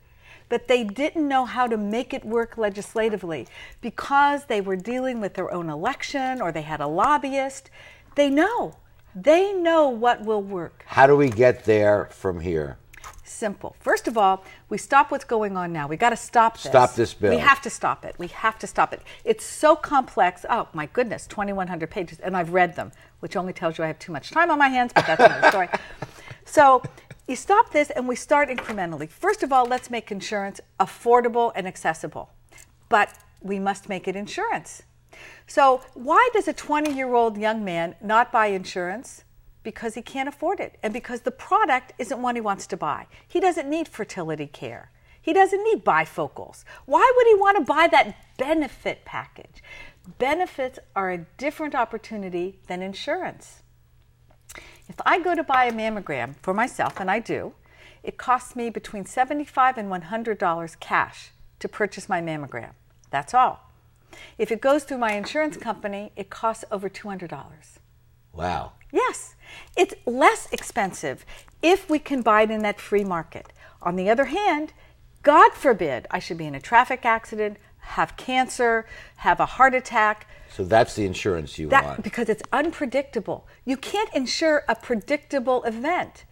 But 0.51 0.67
they 0.67 0.83
didn't 0.83 1.29
know 1.29 1.45
how 1.45 1.65
to 1.65 1.77
make 1.77 2.13
it 2.13 2.25
work 2.25 2.57
legislatively 2.57 3.47
because 3.79 4.47
they 4.47 4.59
were 4.59 4.75
dealing 4.75 5.21
with 5.21 5.35
their 5.35 5.49
own 5.49 5.69
election 5.69 6.41
or 6.41 6.51
they 6.51 6.63
had 6.63 6.81
a 6.81 6.87
lobbyist. 6.87 7.69
They 8.15 8.29
know. 8.29 8.75
They 9.15 9.53
know 9.53 9.87
what 9.87 10.25
will 10.25 10.41
work. 10.41 10.83
How 10.87 11.07
do 11.07 11.15
we 11.15 11.29
get 11.29 11.63
there 11.63 12.09
from 12.11 12.41
here? 12.41 12.77
Simple. 13.23 13.77
First 13.79 14.09
of 14.09 14.17
all, 14.17 14.43
we 14.67 14.77
stop 14.77 15.09
what's 15.09 15.23
going 15.23 15.55
on 15.55 15.71
now. 15.71 15.87
We 15.87 15.95
got 15.95 16.09
to 16.09 16.17
stop 16.17 16.55
this. 16.55 16.63
Stop 16.63 16.95
this 16.95 17.13
bill. 17.13 17.29
We 17.29 17.37
have 17.37 17.61
to 17.61 17.69
stop 17.69 18.03
it. 18.03 18.15
We 18.17 18.27
have 18.27 18.59
to 18.59 18.67
stop 18.67 18.91
it. 18.91 19.01
It's 19.23 19.45
so 19.45 19.77
complex. 19.77 20.45
Oh 20.49 20.67
my 20.73 20.87
goodness, 20.87 21.27
2,100 21.27 21.89
pages, 21.89 22.19
and 22.19 22.35
I've 22.35 22.51
read 22.51 22.75
them, 22.75 22.91
which 23.21 23.37
only 23.37 23.53
tells 23.53 23.77
you 23.77 23.85
I 23.85 23.87
have 23.87 23.99
too 23.99 24.11
much 24.11 24.31
time 24.31 24.51
on 24.51 24.59
my 24.59 24.67
hands. 24.67 24.91
But 24.93 25.07
that's 25.07 25.23
another 25.23 25.47
story. 25.47 25.69
So 26.43 26.83
you 27.27 27.35
stop 27.35 27.71
this, 27.71 27.89
and 27.89 28.07
we 28.07 28.15
start 28.15 28.49
incrementally. 28.49 29.09
First 29.09 29.43
of 29.43 29.51
all, 29.53 29.65
let's 29.65 29.89
make 29.89 30.11
insurance 30.11 30.59
affordable 30.79 31.51
and 31.55 31.67
accessible, 31.67 32.29
but 32.89 33.13
we 33.41 33.59
must 33.59 33.89
make 33.89 34.07
it 34.07 34.15
insurance. 34.15 34.83
So 35.47 35.81
why 35.93 36.29
does 36.33 36.47
a 36.47 36.53
20-year-old 36.53 37.37
young 37.37 37.63
man 37.63 37.95
not 38.01 38.31
buy 38.31 38.47
insurance? 38.47 39.23
because 39.63 39.95
he 39.95 40.01
can't 40.01 40.29
afford 40.29 40.59
it 40.59 40.77
and 40.81 40.93
because 40.93 41.21
the 41.21 41.31
product 41.31 41.93
isn't 41.99 42.21
one 42.21 42.35
he 42.35 42.41
wants 42.41 42.67
to 42.67 42.77
buy. 42.77 43.07
He 43.27 43.39
doesn't 43.39 43.69
need 43.69 43.87
fertility 43.87 44.47
care. 44.47 44.91
He 45.21 45.33
doesn't 45.33 45.63
need 45.63 45.85
bifocals. 45.85 46.63
Why 46.85 47.11
would 47.15 47.27
he 47.27 47.35
want 47.35 47.57
to 47.57 47.63
buy 47.63 47.87
that 47.91 48.15
benefit 48.37 49.05
package? 49.05 49.63
Benefits 50.17 50.79
are 50.95 51.11
a 51.11 51.25
different 51.37 51.75
opportunity 51.75 52.59
than 52.67 52.81
insurance. 52.81 53.60
If 54.91 54.99
I 55.05 55.19
go 55.19 55.35
to 55.35 55.41
buy 55.41 55.67
a 55.67 55.71
mammogram 55.71 56.35
for 56.41 56.53
myself, 56.53 56.99
and 56.99 57.09
I 57.09 57.19
do, 57.19 57.53
it 58.03 58.17
costs 58.17 58.57
me 58.57 58.69
between 58.69 59.05
75 59.05 59.77
and 59.77 59.89
$100 59.89 60.79
cash 60.81 61.31
to 61.59 61.69
purchase 61.69 62.09
my 62.09 62.21
mammogram. 62.21 62.73
That's 63.09 63.33
all. 63.33 63.71
If 64.37 64.51
it 64.51 64.59
goes 64.59 64.83
through 64.83 64.97
my 64.97 65.13
insurance 65.13 65.55
company, 65.55 66.11
it 66.17 66.29
costs 66.29 66.65
over 66.69 66.89
$200. 66.89 67.31
Wow. 68.33 68.73
Yes, 68.91 69.35
it's 69.77 69.93
less 70.05 70.51
expensive 70.51 71.25
if 71.61 71.89
we 71.89 71.97
can 71.97 72.21
buy 72.21 72.41
it 72.41 72.51
in 72.51 72.61
that 72.63 72.81
free 72.81 73.05
market. 73.05 73.53
On 73.81 73.95
the 73.95 74.09
other 74.09 74.25
hand, 74.25 74.73
God 75.23 75.53
forbid 75.53 76.05
I 76.11 76.19
should 76.19 76.37
be 76.37 76.47
in 76.47 76.55
a 76.55 76.59
traffic 76.59 77.05
accident, 77.05 77.55
have 77.81 78.15
cancer, 78.17 78.85
have 79.17 79.39
a 79.39 79.45
heart 79.45 79.75
attack. 79.75 80.27
So 80.49 80.63
that's 80.63 80.95
the 80.95 81.05
insurance 81.05 81.57
you 81.57 81.69
That 81.69 81.83
want. 81.83 82.03
because 82.03 82.29
it's 82.29 82.43
unpredictable. 82.51 83.47
You 83.65 83.77
can't 83.77 84.13
insure 84.13 84.63
a 84.67 84.75
predictable 84.75 85.63
event. 85.63 86.25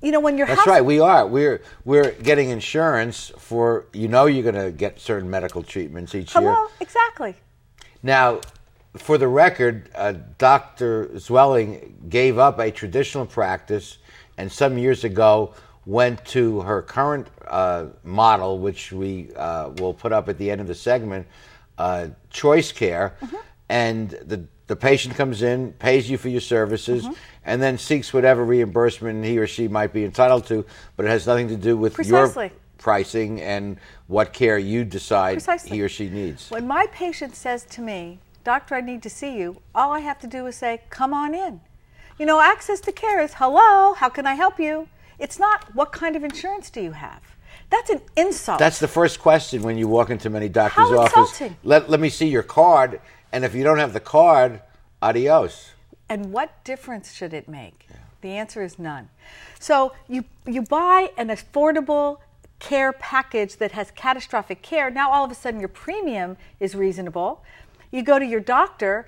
You 0.00 0.12
know 0.12 0.20
when 0.20 0.36
your 0.36 0.46
That's 0.46 0.60
house 0.60 0.68
right. 0.68 0.84
We 0.84 1.00
are. 1.00 1.26
We're 1.26 1.62
we're 1.84 2.12
getting 2.12 2.50
insurance 2.50 3.32
for 3.38 3.86
you 3.94 4.06
know 4.06 4.26
you're 4.26 4.42
going 4.42 4.62
to 4.62 4.70
get 4.70 5.00
certain 5.00 5.30
medical 5.30 5.62
treatments 5.62 6.14
each 6.14 6.34
year. 6.34 6.42
Hello, 6.42 6.68
exactly. 6.78 7.36
Now, 8.02 8.40
for 8.96 9.16
the 9.16 9.28
record, 9.28 9.88
uh, 9.94 10.14
Dr. 10.36 11.08
Zwelling 11.14 12.08
gave 12.10 12.38
up 12.38 12.58
a 12.58 12.70
traditional 12.70 13.24
practice 13.24 13.96
and 14.36 14.52
some 14.52 14.76
years 14.76 15.04
ago 15.04 15.54
went 15.86 16.24
to 16.26 16.60
her 16.62 16.82
current 16.82 17.28
uh, 17.46 17.86
model, 18.02 18.58
which 18.58 18.92
we 18.92 19.34
uh, 19.36 19.70
will 19.78 19.94
put 19.94 20.12
up 20.12 20.28
at 20.28 20.38
the 20.38 20.50
end 20.50 20.60
of 20.60 20.66
the 20.66 20.74
segment, 20.74 21.26
uh, 21.78 22.08
Choice 22.30 22.72
Care. 22.72 23.16
And 23.68 24.10
the, 24.10 24.44
the 24.66 24.76
patient 24.76 25.14
comes 25.14 25.42
in, 25.42 25.72
pays 25.74 26.08
you 26.08 26.18
for 26.18 26.28
your 26.28 26.40
services, 26.40 27.06
and 27.44 27.62
then 27.62 27.78
seeks 27.78 28.12
whatever 28.12 28.44
reimbursement 28.44 29.24
he 29.24 29.38
or 29.38 29.46
she 29.46 29.68
might 29.68 29.92
be 29.92 30.04
entitled 30.04 30.46
to, 30.46 30.64
but 30.96 31.06
it 31.06 31.08
has 31.08 31.26
nothing 31.26 31.48
to 31.48 31.56
do 31.56 31.76
with 31.76 31.94
Precisely. 31.94 32.46
your 32.46 32.52
pricing 32.78 33.40
and 33.40 33.78
what 34.06 34.32
care 34.32 34.58
you 34.58 34.84
decide 34.84 35.34
Precisely. 35.34 35.76
he 35.76 35.82
or 35.82 35.88
she 35.88 36.08
needs. 36.08 36.50
When 36.50 36.66
my 36.66 36.86
patient 36.92 37.34
says 37.34 37.64
to 37.70 37.80
me, 37.80 38.18
Doctor, 38.44 38.74
I 38.74 38.82
need 38.82 39.02
to 39.02 39.10
see 39.10 39.38
you, 39.38 39.62
all 39.74 39.90
I 39.90 40.00
have 40.00 40.18
to 40.20 40.26
do 40.26 40.46
is 40.46 40.56
say, 40.56 40.82
Come 40.90 41.14
on 41.14 41.34
in. 41.34 41.62
You 42.18 42.26
know, 42.26 42.40
access 42.40 42.80
to 42.80 42.92
care 42.92 43.20
is, 43.22 43.34
Hello, 43.34 43.94
how 43.94 44.10
can 44.10 44.26
I 44.26 44.34
help 44.34 44.60
you? 44.60 44.88
It's 45.18 45.38
not, 45.38 45.74
What 45.74 45.92
kind 45.92 46.16
of 46.16 46.24
insurance 46.24 46.70
do 46.70 46.80
you 46.80 46.92
have? 46.92 47.22
That's 47.70 47.90
an 47.90 48.00
insult. 48.16 48.58
That's 48.58 48.78
the 48.78 48.88
first 48.88 49.20
question 49.20 49.62
when 49.62 49.78
you 49.78 49.88
walk 49.88 50.10
into 50.10 50.28
many 50.28 50.48
doctor's 50.48 50.88
How 50.88 50.98
office. 50.98 51.16
insulting. 51.16 51.56
Let, 51.62 51.88
let 51.88 52.00
me 52.00 52.08
see 52.08 52.28
your 52.28 52.42
card, 52.42 53.00
and 53.32 53.44
if 53.44 53.54
you 53.54 53.64
don't 53.64 53.78
have 53.78 53.92
the 53.92 54.00
card, 54.00 54.60
adios. 55.00 55.70
And 56.08 56.32
what 56.32 56.62
difference 56.64 57.12
should 57.12 57.32
it 57.32 57.48
make? 57.48 57.86
The 58.20 58.30
answer 58.30 58.62
is 58.62 58.78
none. 58.78 59.10
So 59.58 59.92
you 60.08 60.24
you 60.46 60.62
buy 60.62 61.10
an 61.18 61.28
affordable 61.28 62.18
care 62.58 62.92
package 62.92 63.56
that 63.56 63.72
has 63.72 63.90
catastrophic 63.90 64.62
care. 64.62 64.90
Now 64.90 65.10
all 65.12 65.24
of 65.24 65.30
a 65.30 65.34
sudden 65.34 65.60
your 65.60 65.68
premium 65.68 66.38
is 66.58 66.74
reasonable. 66.74 67.42
You 67.90 68.02
go 68.02 68.18
to 68.18 68.24
your 68.24 68.40
doctor 68.40 69.06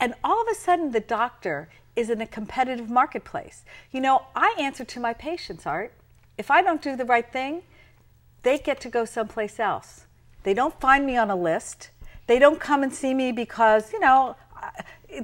and 0.00 0.14
all 0.24 0.42
of 0.42 0.48
a 0.50 0.54
sudden 0.54 0.90
the 0.90 1.00
doctor 1.00 1.68
is 1.96 2.10
in 2.10 2.20
a 2.20 2.26
competitive 2.26 2.90
marketplace. 2.90 3.64
You 3.90 4.00
know, 4.00 4.26
I 4.36 4.54
answer 4.58 4.84
to 4.84 5.00
my 5.00 5.14
patients, 5.14 5.66
Art. 5.66 5.92
If 6.38 6.50
I 6.50 6.62
don't 6.62 6.82
do 6.82 6.94
the 6.94 7.04
right 7.04 7.30
thing, 7.32 7.62
they 8.42 8.58
get 8.58 8.80
to 8.82 8.88
go 8.88 9.04
someplace 9.04 9.58
else. 9.58 10.04
They 10.42 10.54
don't 10.54 10.78
find 10.78 11.04
me 11.06 11.16
on 11.16 11.30
a 11.30 11.36
list. 11.36 11.90
They 12.26 12.38
don't 12.38 12.60
come 12.60 12.82
and 12.82 12.92
see 12.92 13.14
me 13.14 13.32
because, 13.32 13.92
you 13.92 14.00
know, 14.00 14.36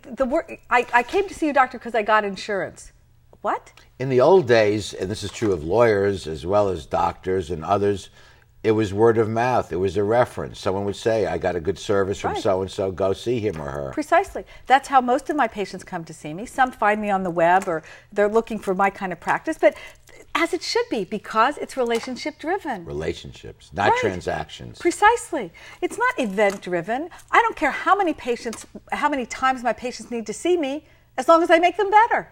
the 0.03 0.25
wor- 0.25 0.59
I, 0.71 0.87
I 0.93 1.03
came 1.03 1.29
to 1.29 1.35
see 1.35 1.47
you, 1.47 1.53
doctor, 1.53 1.79
because 1.79 1.95
I 1.95 2.03
got 2.03 2.25
insurance. 2.25 2.93
What? 3.43 3.73
In 3.99 4.09
the 4.09 4.21
old 4.21 4.49
days, 4.49 4.95
and 4.95 5.11
this 5.11 5.23
is 5.23 5.31
true 5.31 5.53
of 5.53 5.65
lawyers 5.65 6.27
as 6.27 6.47
well 6.47 6.69
as 6.69 6.87
doctors 6.87 7.51
and 7.51 7.65
others, 7.65 8.09
it 8.63 8.73
was 8.73 8.95
word 8.95 9.19
of 9.19 9.29
mouth. 9.29 9.73
It 9.73 9.77
was 9.77 9.97
a 9.97 10.05
reference. 10.05 10.61
Someone 10.61 10.85
would 10.85 10.97
say, 10.97 11.27
I 11.27 11.37
got 11.39 11.57
a 11.57 11.61
good 11.61 11.79
service 11.79 12.21
from 12.21 12.35
Right. 12.35 12.43
so 12.43 12.63
and 12.63 12.71
so, 12.71 12.93
go 12.93 13.13
see 13.13 13.41
him 13.41 13.61
or 13.61 13.71
her. 13.71 13.91
Precisely. 13.93 14.45
That's 14.67 14.89
how 14.89 15.01
most 15.01 15.29
of 15.31 15.37
my 15.37 15.49
patients 15.49 15.83
come 15.85 16.05
to 16.05 16.15
see 16.15 16.33
me. 16.33 16.47
Some 16.47 16.71
find 16.71 17.01
me 17.01 17.11
on 17.11 17.25
the 17.25 17.31
web 17.31 17.67
or 17.69 17.83
they're 18.13 18.29
looking 18.29 18.59
for 18.59 18.75
my 18.75 18.89
kind 18.91 19.13
of 19.13 19.19
practice, 19.19 19.59
but 19.61 19.75
as 20.35 20.55
it 20.55 20.63
should 20.63 20.89
be 20.91 21.05
because 21.05 21.59
it's 21.59 21.77
relationship 21.77 22.39
driven. 22.39 22.85
Relationships, 22.85 23.71
not 23.73 23.91
Right. 23.91 24.01
transactions. 24.01 24.79
Precisely. 24.79 25.53
It's 25.81 25.99
not 25.99 26.19
event 26.19 26.63
driven. 26.63 27.11
I 27.31 27.43
don't 27.43 27.57
care 27.57 27.71
how 27.73 27.97
many 27.97 28.15
patients, 28.15 28.65
how 28.93 29.09
many 29.09 29.27
times 29.27 29.63
my 29.63 29.73
patients 29.73 30.11
need 30.11 30.27
to 30.27 30.33
see 30.33 30.57
me, 30.57 30.87
as 31.19 31.29
long 31.29 31.43
as 31.43 31.51
I 31.51 31.59
make 31.59 31.77
them 31.77 31.91
better. 31.91 32.29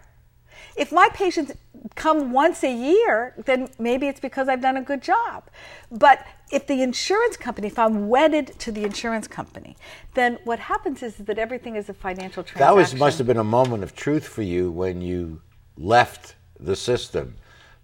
If 0.76 0.92
my 0.92 1.08
patients 1.12 1.52
come 1.94 2.32
once 2.32 2.62
a 2.62 2.72
year, 2.72 3.34
then 3.44 3.68
maybe 3.78 4.06
it's 4.08 4.20
because 4.20 4.48
I've 4.48 4.60
done 4.60 4.76
a 4.76 4.82
good 4.82 5.02
job. 5.02 5.44
But 5.90 6.26
if 6.52 6.66
the 6.66 6.82
insurance 6.82 7.36
company, 7.36 7.66
if 7.68 7.78
I'm 7.78 8.08
wedded 8.08 8.58
to 8.60 8.72
the 8.72 8.84
insurance 8.84 9.26
company, 9.26 9.76
then 10.14 10.38
what 10.44 10.58
happens 10.58 11.02
is 11.02 11.16
that 11.16 11.38
everything 11.38 11.76
is 11.76 11.88
a 11.88 11.94
financial 11.94 12.42
transaction. 12.42 12.60
That 12.60 12.74
was 12.74 12.94
must 12.94 13.18
have 13.18 13.26
been 13.26 13.38
a 13.38 13.44
moment 13.44 13.82
of 13.82 13.94
truth 13.94 14.26
for 14.26 14.42
you 14.42 14.70
when 14.70 15.00
you 15.00 15.40
left 15.76 16.34
the 16.58 16.76
system, 16.76 17.36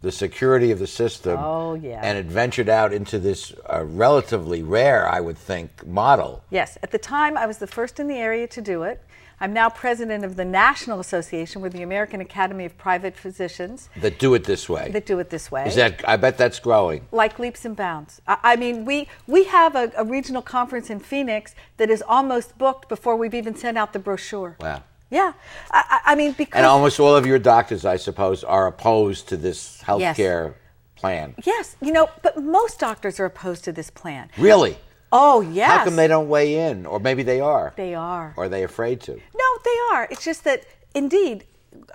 the 0.03 0.13
security 0.13 0.71
of 0.71 0.79
the 0.79 0.87
system, 0.87 1.39
Oh, 1.41 1.75
yeah. 1.75 2.01
and 2.03 2.19
it 2.19 2.27
ventured 2.27 2.69
out 2.69 2.93
into 2.93 3.19
this 3.19 3.53
uh, 3.73 3.85
relatively 3.85 4.63
rare, 4.63 5.09
I 5.09 5.21
would 5.21 5.39
think, 5.39 5.87
model. 5.87 6.45
Yes, 6.51 6.77
at 6.83 6.91
the 6.91 6.99
time 6.99 7.37
I 7.39 7.47
was 7.47 7.59
the 7.59 7.67
first 7.67 7.99
in 7.99 8.07
the 8.07 8.17
area 8.19 8.47
to 8.49 8.61
do 8.61 8.83
it. 8.83 9.03
I'm 9.41 9.53
now 9.53 9.69
president 9.69 10.25
of 10.25 10.37
the 10.37 10.45
National 10.47 10.99
Association 10.99 11.61
with 11.61 11.73
the 11.73 11.83
American 11.83 12.21
Academy 12.23 12.65
of 12.65 12.77
Private 12.79 13.17
Physicians 13.17 13.91
That 14.01 14.19
do 14.19 14.33
it 14.35 14.45
this 14.45 14.67
way. 14.69 14.91
that 14.93 15.05
do 15.05 15.19
it 15.19 15.29
this 15.31 15.51
way. 15.51 15.67
Is 15.67 15.75
that? 15.75 16.07
I 16.09 16.17
bet 16.17 16.39
that's 16.39 16.59
growing. 16.59 17.07
like 17.13 17.39
leaps 17.39 17.65
and 17.67 17.77
bounds. 17.77 18.21
I, 18.27 18.39
I 18.43 18.57
mean, 18.57 18.85
we 18.87 19.09
we 19.27 19.45
have 19.45 19.75
a, 19.77 19.93
a 19.97 20.05
regional 20.05 20.41
conference 20.43 20.89
in 20.89 21.01
Phoenix 21.01 21.55
that 21.77 21.91
is 21.91 22.03
almost 22.07 22.57
booked 22.57 22.89
before 22.89 23.15
we've 23.17 23.35
even 23.35 23.55
sent 23.55 23.77
out 23.77 23.93
the 23.93 23.99
brochure. 23.99 24.57
Wow. 24.61 24.83
Yeah, 25.11 25.35
I, 25.71 26.01
I 26.07 26.15
mean 26.17 26.33
because 26.33 26.57
And 26.57 26.67
almost 26.67 26.99
all 26.99 27.15
of 27.15 27.27
your 27.27 27.39
doctors, 27.39 27.85
I 27.85 27.97
suppose, 27.97 28.43
are 28.43 28.67
opposed 28.67 29.29
to 29.29 29.37
this 29.37 29.81
health 29.83 30.01
Yes. 30.01 30.17
care 30.17 30.57
plan. 30.97 31.35
yes, 31.45 31.77
you 31.83 31.93
know, 31.93 32.09
but 32.23 32.43
most 32.43 32.81
doctors 32.81 33.21
are 33.21 33.27
opposed 33.27 33.63
to 33.65 33.73
this 33.73 33.91
plan. 33.91 34.31
Really? 34.39 34.79
Oh 35.13 35.41
yes, 35.41 35.71
How 35.71 35.85
come 35.85 35.97
they 35.97 36.09
don't 36.09 36.29
weigh 36.29 36.69
in? 36.69 36.85
Or 36.87 36.99
maybe 36.99 37.23
they 37.23 37.41
are. 37.41 37.73
They 37.77 37.95
are. 37.95 38.35
Or 38.37 38.45
are 38.45 38.49
they 38.49 38.65
afraid 38.65 39.01
to? 39.03 39.13
No, 39.13 39.45
they 39.65 39.79
are. 39.95 40.09
It's 40.11 40.25
just 40.25 40.45
that, 40.45 40.65
indeed, 40.95 41.45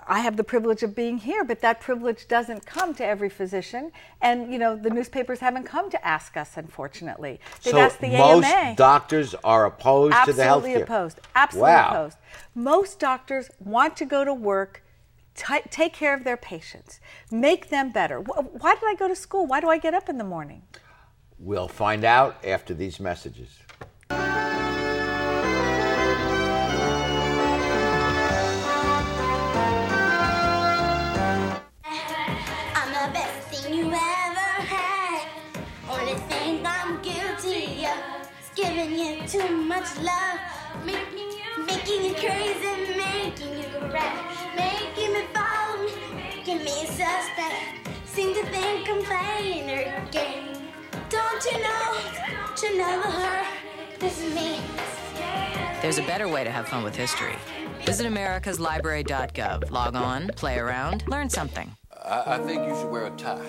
I 0.06 0.20
have 0.20 0.36
the 0.36 0.44
privilege 0.44 0.82
of 0.82 0.94
being 0.94 1.18
here, 1.18 1.44
but 1.44 1.60
that 1.60 1.80
privilege 1.80 2.26
doesn't 2.28 2.64
come 2.64 2.94
to 2.94 3.04
every 3.04 3.28
physician. 3.28 3.92
And, 4.20 4.52
you 4.52 4.58
know, 4.58 4.76
the 4.76 4.90
newspapers 4.90 5.40
haven't 5.40 5.64
come 5.64 5.90
to 5.90 6.06
ask 6.06 6.36
us, 6.36 6.56
unfortunately. 6.56 7.40
They've 7.64 7.72
so 7.72 7.78
asked 7.80 8.00
the 8.00 8.10
most 8.16 8.46
AMA. 8.46 8.76
doctors 8.76 9.34
are 9.44 9.66
opposed 9.66 10.14
to 10.24 10.32
the 10.32 10.44
health 10.44 10.64
Absolutely 10.64 10.72
care. 10.74 10.82
opposed. 10.84 11.20
Absolutely 11.34 11.70
Wow. 11.72 11.90
opposed. 11.90 12.16
Most 12.54 12.98
doctors 12.98 13.50
want 13.60 13.96
to 13.98 14.04
go 14.04 14.24
to 14.24 14.32
work, 14.32 14.82
ti 15.34 15.60
take 15.70 15.92
care 15.92 16.14
of 16.14 16.24
their 16.24 16.36
patients, 16.36 17.00
make 17.30 17.68
them 17.68 17.90
better. 17.90 18.20
Wh- 18.20 18.62
Why 18.62 18.74
did 18.74 18.84
I 18.84 18.94
go 18.98 19.08
to 19.08 19.16
school? 19.16 19.46
Why 19.46 19.60
do 19.60 19.68
I 19.68 19.78
get 19.78 19.94
up 19.94 20.08
in 20.08 20.16
the 20.18 20.24
morning? 20.24 20.62
We'll 21.44 21.66
find 21.66 22.04
out 22.04 22.44
after 22.44 22.72
these 22.72 23.00
messages. 23.00 23.50
Too 39.26 39.56
much 39.56 39.96
love. 39.98 40.40
Making 40.84 41.30
you, 41.30 41.64
making 41.64 42.04
you 42.04 42.14
crazy, 42.14 42.96
making 42.98 43.48
you 43.48 43.80
making 44.54 45.12
me 45.14 45.22
fall, 45.32 45.78
making 46.14 46.58
me 46.58 46.84
suspect. 46.84 47.88
Seem 48.04 48.34
to 48.34 48.44
think 48.50 48.90
I'm 48.90 49.02
playing 49.04 49.68
your 49.70 50.04
game. 50.10 50.61
Don't 51.44 51.60
know? 51.60 51.98
Don't 52.54 52.78
know 52.78 53.00
her? 53.02 53.46
This 53.98 54.22
is 54.22 54.32
me. 54.32 54.60
There's 55.80 55.98
a 55.98 56.02
better 56.02 56.28
way 56.28 56.44
to 56.44 56.50
have 56.52 56.68
fun 56.68 56.84
with 56.84 56.94
history. 56.94 57.34
Visit 57.84 58.06
americaslibrary.gov. 58.06 59.70
Log 59.72 59.96
on, 59.96 60.28
play 60.36 60.58
around, 60.58 61.02
learn 61.08 61.28
something. 61.28 61.74
I, 62.04 62.34
I 62.34 62.38
think 62.38 62.68
you 62.68 62.76
should 62.76 62.90
wear 62.90 63.06
a 63.06 63.10
tie. 63.10 63.44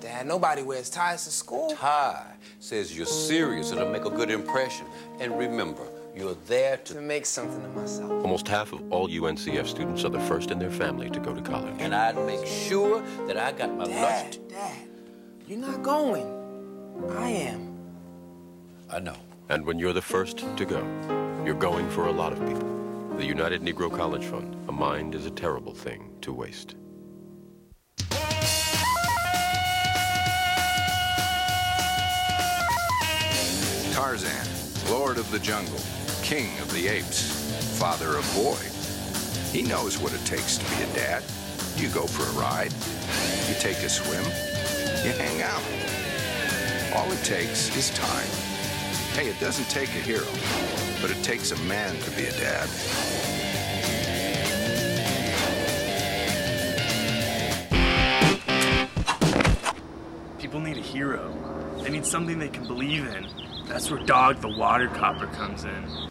Dad, 0.00 0.26
nobody 0.26 0.62
wears 0.62 0.90
ties 0.90 1.24
to 1.24 1.30
school. 1.30 1.70
Tie 1.76 2.34
says 2.58 2.96
you're 2.96 3.06
serious. 3.06 3.70
It'll 3.70 3.90
make 3.90 4.06
a 4.06 4.10
good 4.10 4.30
impression. 4.30 4.86
And 5.20 5.38
remember, 5.38 5.86
you're 6.16 6.36
there 6.48 6.78
to 6.78 6.94
To 6.94 7.00
make 7.00 7.26
something 7.26 7.64
of 7.64 7.76
myself. 7.76 8.10
Almost 8.10 8.48
half 8.48 8.72
of 8.72 8.92
all 8.92 9.08
UNCF 9.08 9.68
students 9.68 10.04
are 10.04 10.08
the 10.08 10.20
first 10.20 10.50
in 10.50 10.58
their 10.58 10.70
family 10.70 11.08
to 11.10 11.20
go 11.20 11.32
to 11.32 11.42
college. 11.42 11.74
And 11.78 11.94
I'd 11.94 12.16
make 12.26 12.44
sure 12.44 13.02
that 13.28 13.36
I 13.36 13.52
got 13.52 13.70
my 13.70 13.84
lunch. 13.84 13.92
Dad, 13.92 14.48
Dad, 14.48 14.76
you're 15.46 15.58
not 15.58 15.84
going. 15.84 16.39
I 17.08 17.28
am. 17.28 17.76
I 18.90 19.00
know. 19.00 19.16
And 19.48 19.64
when 19.64 19.78
you're 19.78 19.92
the 19.92 20.02
first 20.02 20.44
to 20.56 20.64
go, 20.64 20.84
you're 21.44 21.54
going 21.54 21.88
for 21.90 22.06
a 22.06 22.12
lot 22.12 22.32
of 22.32 22.38
people. 22.46 22.68
The 23.16 23.24
United 23.24 23.62
Negro 23.62 23.94
College 23.94 24.24
Fund. 24.24 24.56
A 24.68 24.72
mind 24.72 25.14
is 25.14 25.26
a 25.26 25.30
terrible 25.30 25.74
thing 25.74 26.12
to 26.20 26.32
waste. 26.32 26.76
Tarzan, 33.92 34.46
Lord 34.90 35.18
of 35.18 35.30
the 35.30 35.38
Jungle, 35.38 35.80
King 36.22 36.48
of 36.60 36.72
the 36.72 36.88
Apes, 36.88 37.78
Father 37.78 38.16
of 38.16 38.34
Boy. 38.34 38.58
He 39.56 39.62
knows 39.62 39.98
what 39.98 40.12
it 40.12 40.24
takes 40.24 40.58
to 40.58 40.64
be 40.76 40.82
a 40.82 40.94
dad. 40.94 41.22
You 41.76 41.88
go 41.88 42.06
for 42.06 42.22
a 42.22 42.40
ride, 42.40 42.72
you 43.48 43.54
take 43.60 43.78
a 43.78 43.88
swim, 43.88 44.24
you 45.04 45.12
hang 45.18 45.42
out. 45.42 45.79
All 46.94 47.10
it 47.12 47.22
takes 47.22 47.74
is 47.76 47.90
time. 47.90 48.26
Hey, 49.14 49.28
it 49.28 49.38
doesn't 49.38 49.70
take 49.70 49.88
a 49.90 50.00
hero, 50.00 50.26
but 51.00 51.10
it 51.10 51.22
takes 51.22 51.52
a 51.52 51.56
man 51.64 51.96
to 52.00 52.10
be 52.10 52.26
a 52.26 52.32
dad. 52.32 52.68
People 60.38 60.58
need 60.58 60.78
a 60.78 60.80
hero. 60.80 61.32
They 61.82 61.90
need 61.90 62.04
something 62.04 62.40
they 62.40 62.48
can 62.48 62.66
believe 62.66 63.06
in. 63.06 63.28
That's 63.68 63.88
where 63.88 64.00
Dog 64.04 64.40
the 64.40 64.48
Water 64.48 64.88
Copper 64.88 65.28
comes 65.28 65.62
in. 65.64 66.10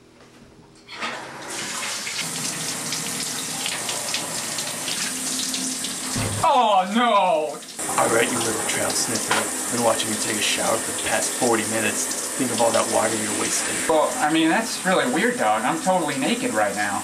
Oh 6.41 6.89
no! 6.95 7.59
I 8.01 8.07
bet 8.07 8.31
you 8.31 8.37
were 8.37 8.65
a 8.65 8.69
trail 8.69 8.89
sniffer. 8.89 9.58
I've 9.69 9.75
been 9.75 9.83
watching 9.85 10.09
you 10.09 10.15
take 10.15 10.35
a 10.35 10.41
shower 10.41 10.75
for 10.77 10.91
the 11.03 11.07
past 11.09 11.29
40 11.33 11.61
minutes. 11.69 12.27
Think 12.39 12.49
of 12.49 12.59
all 12.59 12.71
that 12.71 12.91
water 12.91 13.13
you're 13.21 13.39
wasting. 13.39 13.75
Well, 13.87 14.09
I 14.17 14.33
mean, 14.33 14.49
that's 14.49 14.83
really 14.83 15.13
weird, 15.13 15.37
dog. 15.37 15.61
I'm 15.61 15.79
totally 15.83 16.17
naked 16.17 16.55
right 16.55 16.73
now. 16.75 17.03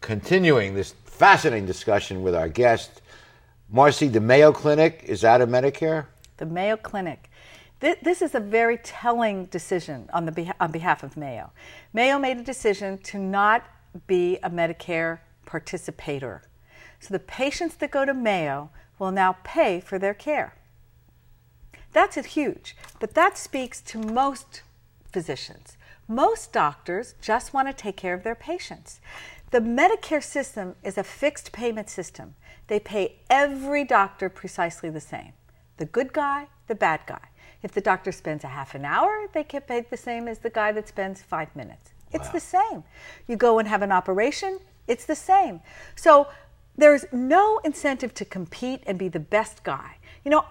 Continuing 0.00 0.74
this 0.74 0.92
fascinating 1.04 1.66
discussion 1.66 2.22
with 2.22 2.34
our 2.34 2.48
guest, 2.48 3.02
Marcy, 3.70 4.08
the 4.08 4.20
Mayo 4.20 4.52
Clinic 4.52 5.02
is 5.06 5.24
out 5.24 5.40
of 5.40 5.48
Medicare. 5.48 6.06
the 6.38 6.46
Mayo 6.46 6.76
Clinic. 6.76 7.30
Th- 7.80 7.98
This 8.02 8.20
is 8.22 8.34
a 8.34 8.40
very 8.40 8.78
telling 8.78 9.44
decision 9.46 10.08
on, 10.12 10.24
the 10.26 10.32
beha- 10.32 10.54
on 10.58 10.72
behalf 10.72 11.02
of 11.02 11.16
Mayo. 11.16 11.52
Mayo 11.92 12.18
made 12.18 12.38
a 12.38 12.42
decision 12.42 12.98
to 12.98 13.18
not 13.18 13.62
be 14.06 14.38
a 14.42 14.50
Medicare 14.50 15.18
participator. 15.46 16.42
So 17.02 17.12
the 17.12 17.18
patients 17.18 17.74
that 17.74 17.90
go 17.90 18.04
to 18.04 18.14
Mayo 18.14 18.70
will 18.96 19.10
now 19.10 19.38
pay 19.42 19.80
for 19.80 19.98
their 19.98 20.14
care. 20.14 20.54
That's 21.92 22.16
huge, 22.16 22.76
but 23.00 23.14
that 23.14 23.36
speaks 23.36 23.80
to 23.82 23.98
most 23.98 24.62
physicians. 25.10 25.76
Most 26.06 26.52
doctors 26.52 27.16
just 27.20 27.52
want 27.52 27.66
to 27.66 27.74
take 27.74 27.96
care 27.96 28.14
of 28.14 28.22
their 28.22 28.36
patients. 28.36 29.00
The 29.50 29.58
Medicare 29.58 30.22
system 30.22 30.76
is 30.84 30.96
a 30.96 31.02
fixed 31.02 31.50
payment 31.50 31.90
system. 31.90 32.36
They 32.68 32.78
pay 32.78 33.16
every 33.28 33.82
doctor 33.82 34.28
precisely 34.28 34.88
the 34.88 35.00
same 35.00 35.32
the 35.78 35.86
good 35.86 36.12
guy, 36.12 36.46
the 36.68 36.74
bad 36.76 37.00
guy. 37.06 37.28
If 37.64 37.72
the 37.72 37.80
doctor 37.80 38.12
spends 38.12 38.44
a 38.44 38.48
half 38.48 38.76
an 38.76 38.84
hour, 38.84 39.26
they 39.32 39.42
get 39.42 39.66
paid 39.66 39.90
the 39.90 39.96
same 39.96 40.28
as 40.28 40.38
the 40.38 40.50
guy 40.50 40.70
that 40.70 40.86
spends 40.86 41.20
five 41.20 41.54
minutes. 41.56 41.90
It's 42.12 42.28
the 42.28 42.38
same. 42.38 42.84
You 43.26 43.36
go 43.36 43.58
and 43.58 43.66
have 43.66 43.82
an 43.82 43.90
operation, 43.90 44.60
it's 44.86 45.06
the 45.06 45.16
same. 45.16 45.60
So 45.96 46.28
there's 46.76 47.04
no 47.12 47.60
incentive 47.64 48.14
to 48.14 48.24
compete 48.24 48.82
and 48.86 48.98
be 48.98 49.08
the 49.08 49.20
best 49.20 49.62
guy. 49.62 49.96
You 50.24 50.30
know, 50.30 50.44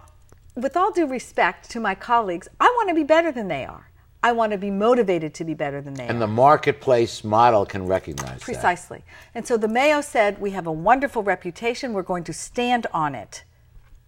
with 0.55 0.75
all 0.75 0.91
due 0.91 1.07
respect 1.07 1.69
to 1.71 1.79
my 1.79 1.95
colleagues, 1.95 2.47
I 2.60 2.65
want 2.77 2.89
to 2.89 2.95
be 2.95 3.03
better 3.03 3.31
than 3.31 3.47
they 3.47 3.65
are. 3.65 3.91
I 4.23 4.34
want 4.34 4.51
to 4.51 4.57
be 4.57 4.69
motivated 4.69 5.34
to 5.36 5.43
be 5.43 5.55
better 5.55 5.81
than 5.81 5.95
they 5.95 6.03
And 6.03 6.12
are. 6.12 6.13
And 6.13 6.21
the 6.21 6.27
marketplace 6.27 7.23
model 7.23 7.65
can 7.65 7.88
recognize 7.88 8.38
that. 8.38 8.41
Precisely. 8.41 9.03
And 9.34 9.47
so 9.47 9.57
the 9.57 9.67
Mayo 9.67 10.01
said, 10.01 10.39
We 10.39 10.51
have 10.51 10.67
a 10.67 10.71
wonderful 10.71 11.23
reputation. 11.23 11.93
We're 11.93 12.03
going 12.03 12.23
to 12.25 12.34
stand 12.34 12.86
on 12.93 13.15
it. 13.15 13.43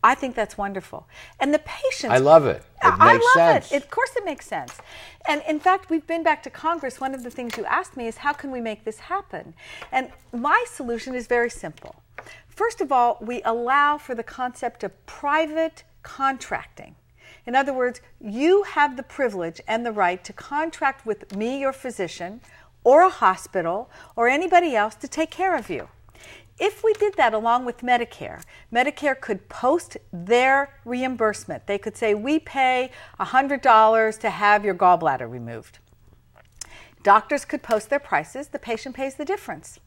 I 0.04 0.16
think 0.16 0.36
that's 0.36 0.58
wonderful. 0.58 1.08
And 1.40 1.54
the 1.54 1.60
patients. 1.60 2.12
I 2.12 2.18
love 2.18 2.46
it. 2.46 2.58
It 2.58 2.94
I 3.00 3.14
makes 3.14 3.26
love 3.26 3.34
sense. 3.36 3.72
it. 3.72 3.78
Of 3.78 3.90
course, 3.90 4.12
it 4.18 4.26
makes 4.26 4.46
sense. 4.46 4.78
And 5.28 5.42
in 5.48 5.60
fact, 5.60 5.90
we've 5.90 6.06
been 6.06 6.24
back 6.24 6.44
to 6.44 6.50
Congress. 6.50 7.00
One 7.00 7.16
of 7.16 7.24
the 7.24 7.32
things 7.32 7.58
you 7.58 7.64
asked 7.66 7.96
me 7.96 8.08
is 8.08 8.18
how 8.18 8.34
can 8.34 8.52
we 8.52 8.60
make 8.60 8.84
this 8.84 9.00
happen? 9.00 9.54
And 9.92 10.12
my 10.34 10.66
solution 10.68 11.16
is 11.16 11.28
very 11.28 11.50
simple. 11.50 12.03
First 12.48 12.82
of 12.82 12.92
all, 12.92 13.18
we 13.22 13.42
allow 13.44 13.98
for 13.98 14.16
the 14.16 14.24
concept 14.24 14.84
of 14.84 15.06
private 15.06 15.84
contracting. 16.04 16.96
In 17.46 17.56
other 17.56 17.74
words, 17.74 18.02
you 18.22 18.64
have 18.64 18.96
the 18.96 19.04
privilege 19.04 19.60
and 19.68 19.86
the 19.86 19.92
right 19.92 20.24
to 20.24 20.34
contract 20.34 21.06
with 21.06 21.36
me, 21.36 21.60
your 21.60 21.74
physician, 21.74 22.42
or 22.84 23.02
a 23.02 23.10
hospital, 23.10 23.90
or 24.16 24.28
anybody 24.28 24.76
else 24.76 24.96
to 24.96 25.08
take 25.08 25.32
care 25.32 25.56
of 25.56 25.70
you. 25.70 25.90
If 26.60 26.84
we 26.84 26.94
did 26.94 27.16
that 27.16 27.34
along 27.34 27.66
with 27.66 27.80
Medicare, 27.80 28.44
Medicare 28.72 29.20
could 29.20 29.50
post 29.50 29.98
their 30.12 30.76
reimbursement. 30.86 31.66
They 31.66 31.78
could 31.80 31.98
say, 31.98 32.14
We 32.14 32.40
pay 32.40 32.92
$100 33.20 34.20
to 34.20 34.30
have 34.30 34.64
your 34.64 34.76
gallbladder 34.76 35.30
removed. 35.30 35.80
Doctors 37.02 37.44
could 37.44 37.64
post 37.64 37.90
their 37.90 38.00
prices, 38.00 38.48
the 38.50 38.60
patient 38.60 38.96
pays 38.96 39.16
the 39.16 39.26
difference. 39.26 39.80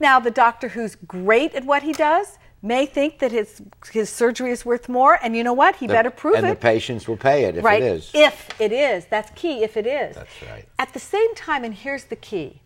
Now, 0.00 0.20
the 0.20 0.30
doctor 0.30 0.68
who's 0.68 0.94
great 0.96 1.54
at 1.54 1.64
what 1.64 1.82
he 1.82 1.92
does 1.92 2.38
may 2.62 2.86
think 2.86 3.18
that 3.18 3.30
his, 3.30 3.60
his 3.92 4.08
surgery 4.08 4.50
is 4.50 4.64
worth 4.64 4.88
more, 4.88 5.18
and 5.22 5.36
you 5.36 5.44
know 5.44 5.52
what? 5.52 5.76
He 5.76 5.86
The- 5.86 5.92
better 5.92 6.10
prove 6.10 6.36
and 6.36 6.46
it 6.46 6.48
And 6.48 6.56
the 6.56 6.60
patients 6.60 7.06
will 7.06 7.16
pay 7.18 7.44
it 7.44 7.58
if 7.58 7.64
right? 7.64 7.82
it 7.82 7.86
is. 7.86 8.10
If 8.14 8.58
it 8.60 8.72
is. 8.72 9.04
That's 9.06 9.30
key, 9.34 9.62
if 9.62 9.76
it 9.76 9.86
is. 9.86 10.14
That's 10.16 10.42
right. 10.50 10.66
At 10.78 10.92
the 10.94 10.98
same 10.98 11.34
time, 11.34 11.64
and 11.64 11.74
here's 11.74 12.04
the 12.04 12.16
key 12.16 12.60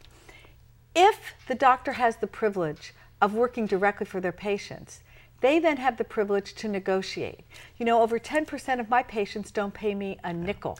if 0.94 1.34
the 1.46 1.54
doctor 1.54 1.92
has 1.92 2.16
the 2.16 2.26
privilege 2.26 2.92
of 3.20 3.34
working 3.34 3.66
directly 3.66 4.06
for 4.06 4.20
their 4.20 4.32
patients, 4.32 5.00
they 5.40 5.58
then 5.58 5.76
have 5.76 5.96
the 5.96 6.04
privilege 6.04 6.54
to 6.54 6.68
negotiate. 6.68 7.40
You 7.76 7.86
know, 7.86 8.02
over 8.02 8.18
10% 8.18 8.80
of 8.80 8.88
my 8.88 9.02
patients 9.02 9.50
don't 9.50 9.74
pay 9.74 9.94
me 9.94 10.18
a 10.24 10.32
nickel 10.32 10.78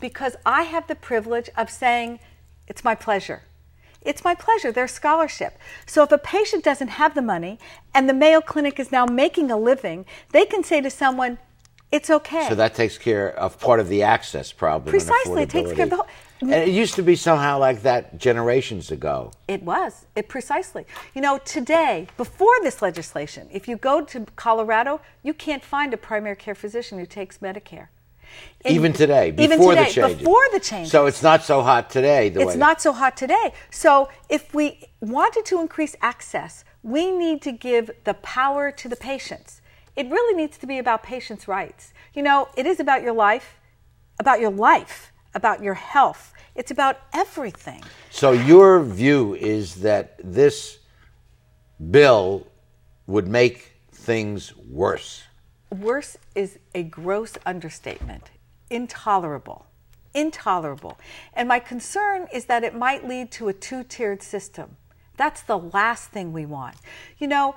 because 0.00 0.36
I 0.44 0.62
have 0.62 0.86
the 0.88 0.94
privilege 0.96 1.48
of 1.56 1.70
saying, 1.70 2.18
it's 2.66 2.84
my 2.84 2.94
pleasure. 2.94 3.42
It's 4.04 4.24
my 4.24 4.34
pleasure, 4.34 4.72
their 4.72 4.88
scholarship. 4.88 5.58
So 5.86 6.02
if 6.02 6.12
a 6.12 6.18
patient 6.18 6.64
doesn't 6.64 6.88
have 6.88 7.14
the 7.14 7.22
money 7.22 7.58
and 7.94 8.08
the 8.08 8.14
Mayo 8.14 8.40
Clinic 8.40 8.80
is 8.80 8.90
now 8.92 9.06
making 9.06 9.50
a 9.50 9.56
living, 9.56 10.04
they 10.32 10.44
can 10.44 10.64
say 10.64 10.80
to 10.80 10.90
someone, 10.90 11.38
it's 11.90 12.08
okay. 12.08 12.46
So 12.48 12.54
that 12.54 12.74
takes 12.74 12.96
care 12.96 13.28
of 13.38 13.60
part 13.60 13.78
of 13.78 13.88
the 13.88 14.02
access 14.02 14.50
problem. 14.50 14.90
Precisely, 14.90 15.42
it 15.42 15.50
takes 15.50 15.72
care 15.72 15.84
of 15.84 15.90
the 15.90 15.96
whole- 15.96 16.06
And 16.40 16.52
it 16.54 16.68
used 16.70 16.94
to 16.94 17.02
be 17.02 17.14
somehow 17.14 17.58
like 17.58 17.82
that 17.82 18.18
generations 18.18 18.90
ago. 18.90 19.30
It 19.46 19.62
was. 19.62 20.06
It 20.16 20.28
precisely. 20.28 20.86
You 21.14 21.20
know, 21.20 21.38
today, 21.38 22.08
before 22.16 22.54
this 22.62 22.82
legislation, 22.82 23.48
if 23.52 23.68
you 23.68 23.76
go 23.76 24.00
to 24.06 24.26
Colorado, 24.36 25.00
you 25.22 25.34
can't 25.34 25.62
find 25.62 25.92
a 25.94 25.96
primary 25.96 26.34
care 26.34 26.54
physician 26.56 26.98
who 26.98 27.06
takes 27.06 27.38
Medicare. 27.38 27.88
And- 28.64 28.74
even 28.74 28.92
today, 28.92 29.30
before 29.30 29.44
even 29.44 29.58
the 29.58 29.74
today, 29.74 29.90
changes. 29.90 30.18
Before 30.18 30.46
the 30.52 30.60
change. 30.60 30.88
So 30.88 31.06
it's 31.06 31.22
not 31.22 31.42
so 31.42 31.62
hot 31.62 31.90
today. 31.90 32.28
The 32.28 32.40
it's 32.40 32.56
not 32.56 32.80
so 32.80 32.92
hot 32.92 33.16
today. 33.16 33.52
So 33.70 34.08
if 34.28 34.54
we 34.54 34.84
wanted 35.00 35.44
to 35.46 35.60
increase 35.60 35.96
access, 36.00 36.64
we 36.82 37.10
need 37.10 37.42
to 37.42 37.52
give 37.52 37.90
the 38.04 38.14
power 38.14 38.70
to 38.72 38.88
the 38.88 38.96
patients. 38.96 39.60
It 39.94 40.08
really 40.08 40.34
needs 40.34 40.56
to 40.58 40.66
be 40.66 40.78
about 40.78 41.02
patients' 41.02 41.46
rights. 41.46 41.92
You 42.14 42.22
know, 42.22 42.48
it 42.56 42.66
is 42.66 42.80
about 42.80 43.02
your 43.02 43.12
life, 43.12 43.58
about 44.18 44.40
your 44.40 44.50
life, 44.50 45.12
about 45.34 45.62
your 45.62 45.74
health. 45.74 46.32
It's 46.54 46.70
about 46.70 46.98
everything. 47.12 47.82
So 48.10 48.32
your 48.32 48.82
view 48.82 49.34
is 49.34 49.76
that 49.76 50.16
this 50.22 50.78
bill 51.90 52.46
would 53.06 53.26
make 53.26 53.72
things 53.92 54.54
worse. 54.56 55.22
Worse 55.72 56.18
is 56.34 56.58
a 56.74 56.82
gross 56.82 57.38
understatement. 57.46 58.30
Intolerable. 58.68 59.64
Intolerable. 60.12 60.98
And 61.32 61.48
my 61.48 61.60
concern 61.60 62.28
is 62.30 62.44
that 62.44 62.62
it 62.62 62.74
might 62.74 63.08
lead 63.08 63.30
to 63.32 63.48
a 63.48 63.54
two 63.54 63.82
tiered 63.82 64.22
system. 64.22 64.76
That's 65.16 65.40
the 65.40 65.56
last 65.58 66.10
thing 66.10 66.30
we 66.30 66.44
want. 66.44 66.76
You 67.18 67.26
know, 67.26 67.54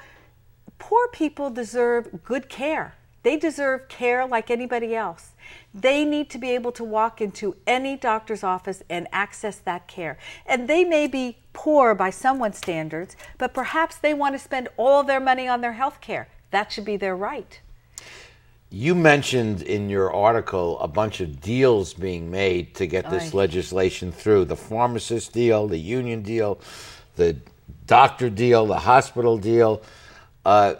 poor 0.79 1.09
people 1.09 1.49
deserve 1.49 2.23
good 2.23 2.47
care. 2.47 2.95
They 3.23 3.35
deserve 3.35 3.89
care 3.89 4.25
like 4.25 4.49
anybody 4.49 4.95
else. 4.95 5.31
They 5.73 6.05
need 6.05 6.29
to 6.29 6.37
be 6.37 6.51
able 6.51 6.71
to 6.73 6.85
walk 6.85 7.19
into 7.19 7.57
any 7.67 7.97
doctor's 7.97 8.45
office 8.45 8.81
and 8.89 9.09
access 9.11 9.57
that 9.57 9.89
care. 9.89 10.17
And 10.45 10.69
they 10.69 10.85
may 10.85 11.07
be 11.07 11.39
poor 11.51 11.93
by 11.95 12.11
someone's 12.11 12.59
standards, 12.59 13.17
but 13.37 13.53
perhaps 13.53 13.97
they 13.97 14.13
want 14.13 14.35
to 14.35 14.39
spend 14.39 14.69
all 14.77 15.03
their 15.03 15.19
money 15.19 15.49
on 15.49 15.59
their 15.59 15.73
health 15.73 15.99
care. 15.99 16.29
That 16.51 16.71
should 16.71 16.85
be 16.85 16.95
their 16.95 17.15
right. 17.17 17.59
You 18.69 18.95
mentioned 18.95 19.61
in 19.61 19.89
your 19.89 20.13
article 20.13 20.79
a 20.79 20.87
bunch 20.87 21.21
of 21.21 21.39
deals 21.39 21.93
being 21.93 22.31
made 22.31 22.75
to 22.75 22.87
get 22.87 23.09
this 23.09 23.33
legislation 23.33 24.11
through 24.11 24.45
the 24.45 24.55
pharmacist 24.55 25.33
deal, 25.33 25.67
the 25.67 25.77
union 25.77 26.23
deal, 26.23 26.59
the 27.15 27.37
doctor 27.85 28.29
deal, 28.29 28.65
the 28.65 28.79
hospital 28.79 29.37
deal. 29.37 29.81
Uh, 30.43 30.75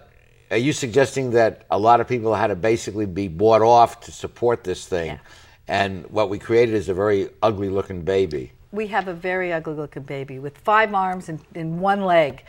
are 0.51 0.57
you 0.57 0.73
suggesting 0.73 1.31
that 1.31 1.65
a 1.71 1.77
lot 1.77 2.01
of 2.01 2.07
people 2.07 2.33
had 2.33 2.47
to 2.47 2.55
basically 2.55 3.05
be 3.05 3.27
bought 3.27 3.61
off 3.61 4.01
to 4.01 4.11
support 4.11 4.63
this 4.63 4.87
thing? 4.87 5.19
And 5.67 6.05
what 6.07 6.29
we 6.29 6.37
created 6.37 6.75
is 6.75 6.89
a 6.89 6.93
very 6.93 7.29
ugly 7.41 7.69
looking 7.69 8.01
baby. 8.01 8.51
We 8.71 8.87
have 8.87 9.07
a 9.07 9.13
very 9.13 9.53
ugly 9.53 9.73
looking 9.73 10.03
baby 10.03 10.37
with 10.37 10.57
five 10.57 10.93
arms 10.93 11.29
and, 11.29 11.39
and 11.55 11.79
one 11.79 12.01
leg. 12.01 12.43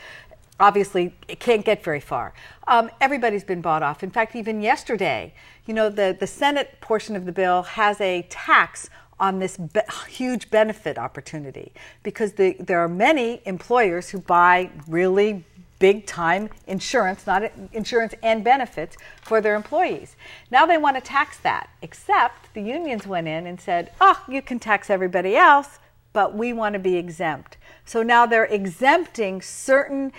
Obviously, 0.59 1.15
it 1.29 1.39
can't 1.39 1.65
get 1.65 1.85
very 1.85 2.01
far. 2.01 2.33
Um, 2.67 2.91
everybody's 3.01 3.45
been 3.45 3.61
bought 3.61 3.83
off. 3.83 4.03
In 4.03 4.11
fact, 4.11 4.35
even 4.35 4.63
yesterday, 4.63 5.35
you 5.67 5.75
know, 5.75 5.91
the, 5.91 6.17
the 6.19 6.27
Senate 6.27 6.81
portion 6.81 7.15
of 7.15 7.27
the 7.27 7.33
bill 7.33 7.63
has 7.63 8.01
a 8.01 8.23
tax 8.31 8.89
on 9.19 9.39
this 9.39 9.57
be- 9.57 9.81
huge 10.09 10.51
benefit 10.51 10.99
opportunity 10.99 11.73
because 12.03 12.33
the, 12.33 12.57
there 12.59 12.81
are 12.81 12.89
many 12.89 13.43
employers 13.45 14.11
who 14.11 14.19
buy 14.19 14.71
really 14.89 15.45
big 15.79 16.07
time 16.07 16.49
insurance, 16.67 17.27
not 17.27 17.51
insurance 17.73 18.15
and 18.23 18.43
benefits 18.43 18.97
for 19.21 19.41
their 19.41 19.55
employees. 19.55 20.17
Now 20.51 20.65
they 20.65 20.79
want 20.79 20.97
to 20.97 21.03
tax 21.03 21.39
that, 21.39 21.69
except 21.83 22.55
the 22.55 22.63
unions 22.63 23.07
went 23.07 23.29
in 23.29 23.47
and 23.47 23.61
said, 23.61 23.93
oh, 24.01 24.23
you 24.29 24.41
can 24.41 24.59
tax 24.59 24.89
everybody 24.89 25.37
else, 25.37 25.79
but 26.13 26.35
we 26.35 26.53
want 26.53 26.73
to 26.73 26.79
be 26.79 26.97
exempt. 26.97 27.59
So 27.87 28.03
now 28.03 28.27
they're 28.27 28.47
exempting 28.47 29.41
certain 29.41 30.13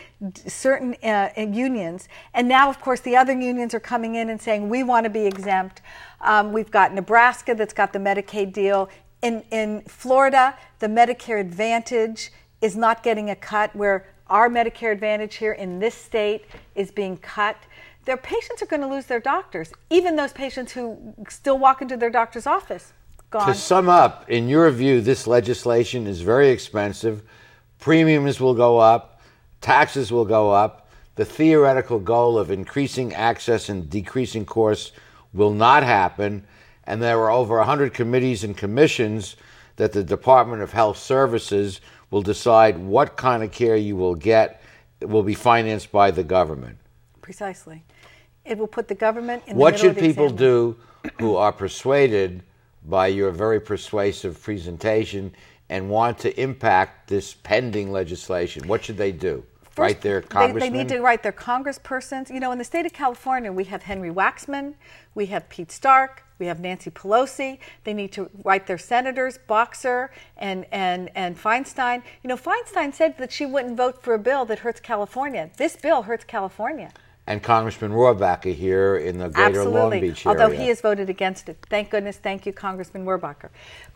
certain 0.48 0.96
uh, 1.04 1.30
unions, 1.38 2.08
and 2.34 2.48
now 2.48 2.70
of 2.70 2.80
course 2.80 3.02
the 3.02 3.16
other 3.16 3.34
unions 3.34 3.74
are 3.74 3.80
coming 3.80 4.16
in 4.16 4.30
and 4.30 4.42
saying 4.42 4.70
we 4.70 4.84
want 4.84 5.04
to 5.04 5.10
be 5.10 5.26
exempt. 5.26 5.82
Um, 6.22 6.54
we've 6.54 6.72
got 6.72 6.94
Nebraska 6.94 7.54
that's 7.54 7.74
got 7.74 7.92
the 7.92 8.00
Medicaid 8.00 8.54
deal. 8.54 8.90
In 9.22 9.44
in 9.52 9.82
Florida, 9.82 10.56
the 10.80 10.88
Medicare 10.88 11.42
Advantage 11.42 12.32
is 12.62 12.78
not 12.78 13.04
getting 13.04 13.30
a 13.30 13.36
cut, 13.36 13.76
where 13.76 14.08
our 14.28 14.50
Medicare 14.50 14.94
Advantage 14.94 15.36
here 15.36 15.52
in 15.54 15.80
this 15.80 15.94
state 15.94 16.46
is 16.74 16.90
being 16.90 17.18
cut. 17.18 17.58
Their 18.06 18.18
patients 18.18 18.62
are 18.62 18.68
going 18.68 18.82
to 18.82 18.88
lose 18.88 19.08
their 19.08 19.20
doctors, 19.20 19.74
even 19.90 20.16
those 20.16 20.32
patients 20.32 20.72
who 20.72 21.14
still 21.28 21.58
walk 21.60 21.82
into 21.82 21.98
their 21.98 22.10
doctor's 22.10 22.48
office. 22.48 22.94
Gone. 23.30 23.46
To 23.46 23.54
sum 23.54 23.90
up, 23.90 24.30
in 24.30 24.48
your 24.48 24.72
view, 24.72 25.02
this 25.02 25.28
legislation 25.28 26.08
is 26.08 26.22
very 26.22 26.48
expensive. 26.48 27.24
Premiums 27.80 28.40
will 28.40 28.54
go 28.54 28.78
up, 28.78 29.22
taxes 29.62 30.12
will 30.12 30.26
go 30.26 30.52
up. 30.52 30.90
The 31.16 31.26
theoretical 31.26 32.00
goal 32.00 32.38
of 32.38 32.52
increasing 32.52 33.14
access 33.14 33.70
and 33.70 33.90
decreasing 33.90 34.46
costs 34.46 34.92
will 35.34 35.52
not 35.52 35.84
happen. 35.84 36.46
And 36.84 37.02
there 37.02 37.20
are 37.20 37.32
over 37.32 37.58
100 37.58 37.94
committees 37.94 38.44
and 38.44 38.56
commissions 38.56 39.36
that 39.78 39.94
the 39.94 40.04
Department 40.04 40.62
of 40.62 40.72
Health 40.72 40.98
Services 40.98 41.82
will 42.12 42.22
decide 42.22 42.78
what 42.78 43.18
kind 43.18 43.44
of 43.44 43.52
care 43.52 43.76
you 43.76 43.96
will 43.96 44.16
get. 44.16 44.62
It 45.02 45.10
will 45.10 45.24
be 45.24 45.34
financed 45.34 45.92
by 45.92 46.12
the 46.12 46.24
government. 46.24 46.78
Precisely. 47.22 47.84
It 48.46 48.58
will 48.58 48.68
put 48.68 48.88
the 48.88 48.96
government 48.96 49.44
in 49.48 49.58
What 49.58 49.80
should 49.80 49.92
of 49.92 49.96
the 49.96 50.02
people 50.02 50.26
exam. 50.26 50.38
do 50.38 50.78
who 51.20 51.36
are 51.36 51.52
persuaded 51.52 52.44
by 52.86 53.08
your 53.08 53.32
very 53.32 53.60
persuasive 53.60 54.42
presentation 54.42 55.34
and 55.70 55.90
want 55.90 56.20
to 56.20 56.42
impact 56.42 57.08
this 57.08 57.34
pending 57.34 57.92
legislation? 57.92 58.68
What 58.68 58.84
should 58.84 58.98
they 58.98 59.12
do? 59.12 59.44
write 59.78 60.02
their 60.02 60.22
They, 60.22 60.52
they 60.52 60.70
need 60.70 60.90
to 60.90 61.00
write 61.02 61.24
their 61.24 61.32
congresspersons. 61.32 62.34
You 62.34 62.40
know, 62.40 62.52
in 62.52 62.58
the 62.58 62.64
state 62.64 62.86
of 62.86 62.94
California, 62.94 63.52
we 63.52 63.66
have 63.66 63.84
Henry 63.84 64.10
Waxman, 64.10 64.74
we 65.16 65.28
have 65.28 65.48
Pete 65.50 65.72
Stark, 65.72 66.24
we 66.40 66.46
have 66.48 66.60
Nancy 66.60 66.92
Pelosi. 66.92 67.60
They 67.84 67.94
need 67.94 68.12
to 68.14 68.30
write 68.44 68.68
their 68.68 68.78
senators, 68.78 69.40
Boxer 69.48 70.12
and, 70.38 70.66
and, 70.72 71.10
and 71.16 71.38
Feinstein. 71.38 72.04
You 72.24 72.28
know, 72.30 72.38
Feinstein 72.38 72.94
said 72.94 73.18
that 73.18 73.32
she 73.32 73.46
wouldn't 73.46 73.78
vote 73.78 74.04
for 74.04 74.14
a 74.14 74.20
bill 74.20 74.46
that 74.46 74.60
hurts 74.60 74.80
California. 74.80 75.50
This 75.58 75.76
bill 75.76 76.04
hurts 76.04 76.24
California. 76.24 76.92
And 77.28 77.44
Congressman 77.44 77.92
Rohrabacher 77.92 78.56
here 78.56 78.96
in 78.96 79.18
the 79.18 79.28
greater 79.28 79.66
Long 79.66 79.74
Absolutely. 79.74 80.00
Beach 80.00 80.26
area. 80.26 80.42
Although 80.42 80.56
he 80.56 80.70
has 80.70 80.80
voted 80.80 81.10
against 81.10 81.50
it. 81.50 81.58
Thank 81.70 81.90
goodness. 81.90 82.18
Thank 82.18 82.46
you, 82.46 82.54
Congressman 82.54 83.06
Rohrabacher. 83.06 83.50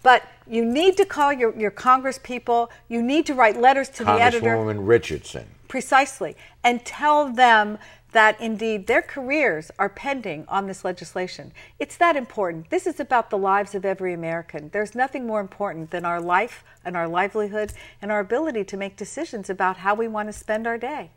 But 0.04 0.28
you 0.46 0.66
need 0.66 0.98
to 0.98 1.06
call 1.06 1.32
your, 1.32 1.58
your 1.58 1.72
Congress 1.72 2.20
people. 2.22 2.70
You 2.90 3.02
need 3.02 3.26
to 3.28 3.34
write 3.34 3.56
letters 3.56 3.88
to 3.90 4.04
the 4.04 4.12
editor. 4.12 4.46
Congresswoman 4.46 4.86
Richardson. 4.86 5.48
Precisely. 5.70 6.36
And 6.62 6.84
tell 6.86 7.32
them 7.32 7.78
that 8.12 8.40
indeed 8.42 8.88
their 8.88 9.02
careers 9.02 9.72
are 9.80 9.88
pending 9.88 10.46
on 10.50 10.68
this 10.68 10.84
legislation. 10.84 11.54
It's 11.80 11.96
that 11.98 12.18
important. 12.18 12.70
This 12.70 12.86
is 12.86 13.00
about 13.00 13.30
the 13.30 13.38
lives 13.38 13.74
of 13.74 13.86
every 13.86 14.14
American. 14.14 14.70
There's 14.74 14.96
nothing 14.96 15.26
more 15.26 15.40
important 15.40 15.92
than 15.92 16.04
our 16.04 16.20
life 16.20 16.64
and 16.84 16.98
our 16.98 17.08
livelihood 17.08 17.72
and 18.02 18.12
our 18.12 18.20
ability 18.20 18.66
to 18.66 18.78
make 18.78 18.98
decisions 18.98 19.50
about 19.50 19.78
how 19.78 19.96
we 19.96 20.10
want 20.10 20.28
to 20.28 20.34
spend 20.34 20.68
our 20.68 20.78
day. 20.78 21.12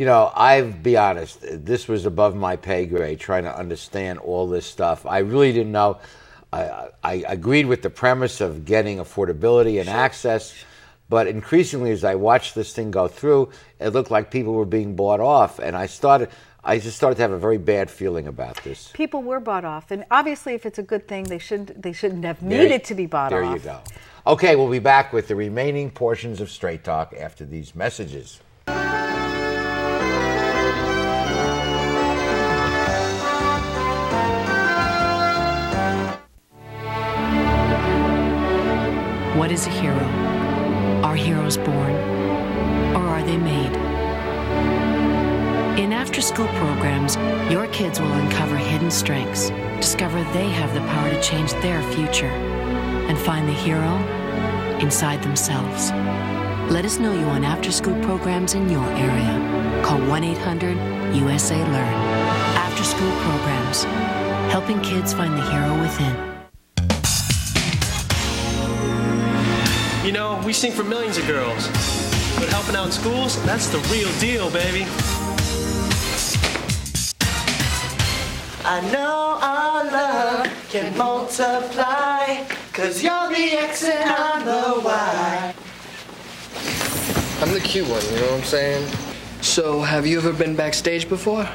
You 0.00 0.06
know, 0.06 0.32
I'll 0.34 0.72
be 0.72 0.96
honest, 0.96 1.40
this 1.42 1.86
was 1.86 2.06
above 2.06 2.34
my 2.34 2.56
pay 2.56 2.86
grade 2.86 3.20
trying 3.20 3.44
to 3.44 3.54
understand 3.54 4.18
all 4.18 4.48
this 4.48 4.64
stuff. 4.64 5.04
I 5.04 5.18
really 5.18 5.52
didn't 5.52 5.72
know. 5.72 5.98
I, 6.50 6.88
I 7.04 7.24
agreed 7.28 7.66
with 7.66 7.82
the 7.82 7.90
premise 7.90 8.40
of 8.40 8.64
getting 8.64 8.96
affordability 8.96 9.78
and 9.78 9.90
access, 9.90 10.54
but 11.10 11.26
increasingly 11.26 11.90
as 11.90 12.02
I 12.02 12.14
watched 12.14 12.54
this 12.54 12.72
thing 12.72 12.90
go 12.90 13.08
through, 13.08 13.50
it 13.78 13.90
looked 13.90 14.10
like 14.10 14.30
people 14.30 14.54
were 14.54 14.64
being 14.64 14.96
bought 14.96 15.20
off, 15.20 15.58
and 15.58 15.76
I 15.76 15.84
started. 15.84 16.30
I 16.64 16.78
just 16.78 16.96
started 16.96 17.16
to 17.16 17.22
have 17.22 17.32
a 17.32 17.38
very 17.38 17.58
bad 17.58 17.90
feeling 17.90 18.26
about 18.26 18.64
this. 18.64 18.90
People 18.94 19.22
were 19.22 19.38
bought 19.38 19.66
off, 19.66 19.90
and 19.90 20.06
obviously, 20.10 20.54
if 20.54 20.64
it's 20.64 20.78
a 20.78 20.82
good 20.82 21.08
thing, 21.08 21.24
they 21.24 21.38
shouldn't 21.38 21.82
they 21.82 21.92
shouldn't 21.92 22.24
have 22.24 22.40
There- 22.40 22.62
needed 22.62 22.84
to 22.84 22.94
be 22.94 23.04
bought 23.04 23.32
there 23.32 23.44
off. 23.44 23.62
There 23.62 23.74
you 23.74 23.80
go. 24.26 24.32
Okay, 24.32 24.56
we'll 24.56 24.70
be 24.70 24.78
back 24.78 25.12
with 25.12 25.28
the 25.28 25.36
remaining 25.36 25.90
portions 25.90 26.40
of 26.40 26.50
Straight 26.50 26.84
Talk 26.84 27.12
after 27.12 27.44
these 27.44 27.74
messages. 27.74 28.40
What 39.50 39.58
is 39.58 39.66
a 39.66 39.70
hero? 39.70 40.04
Are 41.02 41.16
heroes 41.16 41.56
born? 41.56 41.90
Or 42.94 43.02
are 43.04 43.24
they 43.24 43.36
made? 43.36 43.74
In 45.76 45.92
after 45.92 46.20
school 46.20 46.46
programs, 46.46 47.16
your 47.50 47.66
kids 47.72 47.98
will 47.98 48.12
uncover 48.12 48.56
hidden 48.56 48.92
strengths, 48.92 49.50
discover 49.80 50.22
they 50.32 50.48
have 50.50 50.72
the 50.72 50.80
power 50.82 51.10
to 51.10 51.20
change 51.20 51.50
their 51.54 51.82
future, 51.94 52.30
and 53.10 53.18
find 53.18 53.48
the 53.48 53.52
hero 53.52 53.96
inside 54.78 55.20
themselves. 55.20 55.90
Let 56.70 56.84
us 56.84 57.00
know 57.00 57.12
you 57.12 57.24
on 57.24 57.42
after 57.42 57.72
school 57.72 58.00
programs 58.04 58.54
in 58.54 58.68
your 58.70 58.88
area. 58.92 59.82
Call 59.84 59.98
1 59.98 60.22
800 60.22 61.16
USA 61.16 61.58
Learn. 61.58 61.94
After 62.54 62.84
school 62.84 63.10
programs, 63.22 63.82
helping 64.52 64.80
kids 64.80 65.12
find 65.12 65.32
the 65.32 65.50
hero 65.50 65.76
within. 65.80 66.39
We 70.50 70.54
sing 70.54 70.72
for 70.72 70.82
millions 70.82 71.16
of 71.16 71.24
girls. 71.28 71.68
But 72.36 72.48
helping 72.48 72.74
out 72.74 72.86
in 72.86 72.90
schools, 72.90 73.40
that's 73.44 73.68
the 73.68 73.78
real 73.94 74.10
deal, 74.18 74.50
baby. 74.50 74.84
I 78.64 78.80
know 78.90 79.38
our 79.40 79.84
love 79.84 80.48
can 80.68 80.98
multiply, 80.98 82.42
cause 82.72 83.00
you're 83.00 83.28
the 83.28 83.58
X 83.62 83.84
and 83.84 84.10
I'm 84.10 84.44
the 84.44 84.80
Y. 84.84 85.54
I'm 87.42 87.52
the 87.52 87.60
cute 87.60 87.88
one, 87.88 88.04
you 88.06 88.16
know 88.16 88.32
what 88.32 88.40
I'm 88.40 88.42
saying? 88.42 88.92
So, 89.42 89.80
have 89.82 90.04
you 90.04 90.18
ever 90.18 90.32
been 90.32 90.56
backstage 90.56 91.08
before? 91.08 91.48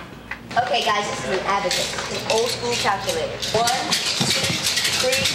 Okay, 0.57 0.85
guys, 0.85 1.05
this 1.09 1.19
is 1.25 1.37
an 1.37 1.45
abacus, 1.47 2.11
an 2.13 2.31
old 2.31 2.47
school 2.47 2.71
calculator. 2.75 3.57
One, 3.57 3.67
two, 3.91 4.55
three, 5.01 5.34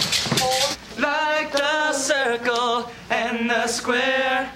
Like 1.41 1.53
the 1.53 1.93
circle 1.93 2.91
and 3.09 3.49
the 3.49 3.65
square, 3.65 4.47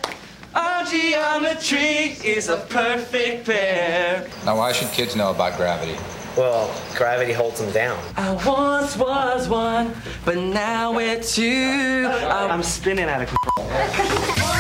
our 0.54 0.86
geometry 0.86 2.16
is 2.24 2.48
a 2.48 2.58
perfect 2.58 3.48
pair. 3.48 4.30
Now, 4.46 4.58
why 4.58 4.72
should 4.72 4.90
kids 4.90 5.16
know 5.16 5.32
about 5.32 5.58
gravity? 5.58 5.98
Well, 6.38 6.70
gravity 6.96 7.34
holds 7.34 7.60
them 7.60 7.72
down. 7.72 7.98
I 8.18 8.34
once 8.46 8.96
was 8.98 9.50
one, 9.50 9.96
but 10.26 10.38
now 10.38 10.94
we're 10.94 11.20
two. 11.24 12.08
I'm 12.08 12.62
spinning 12.62 13.06
out 13.06 13.24
of 13.24 13.30
control. 13.30 13.66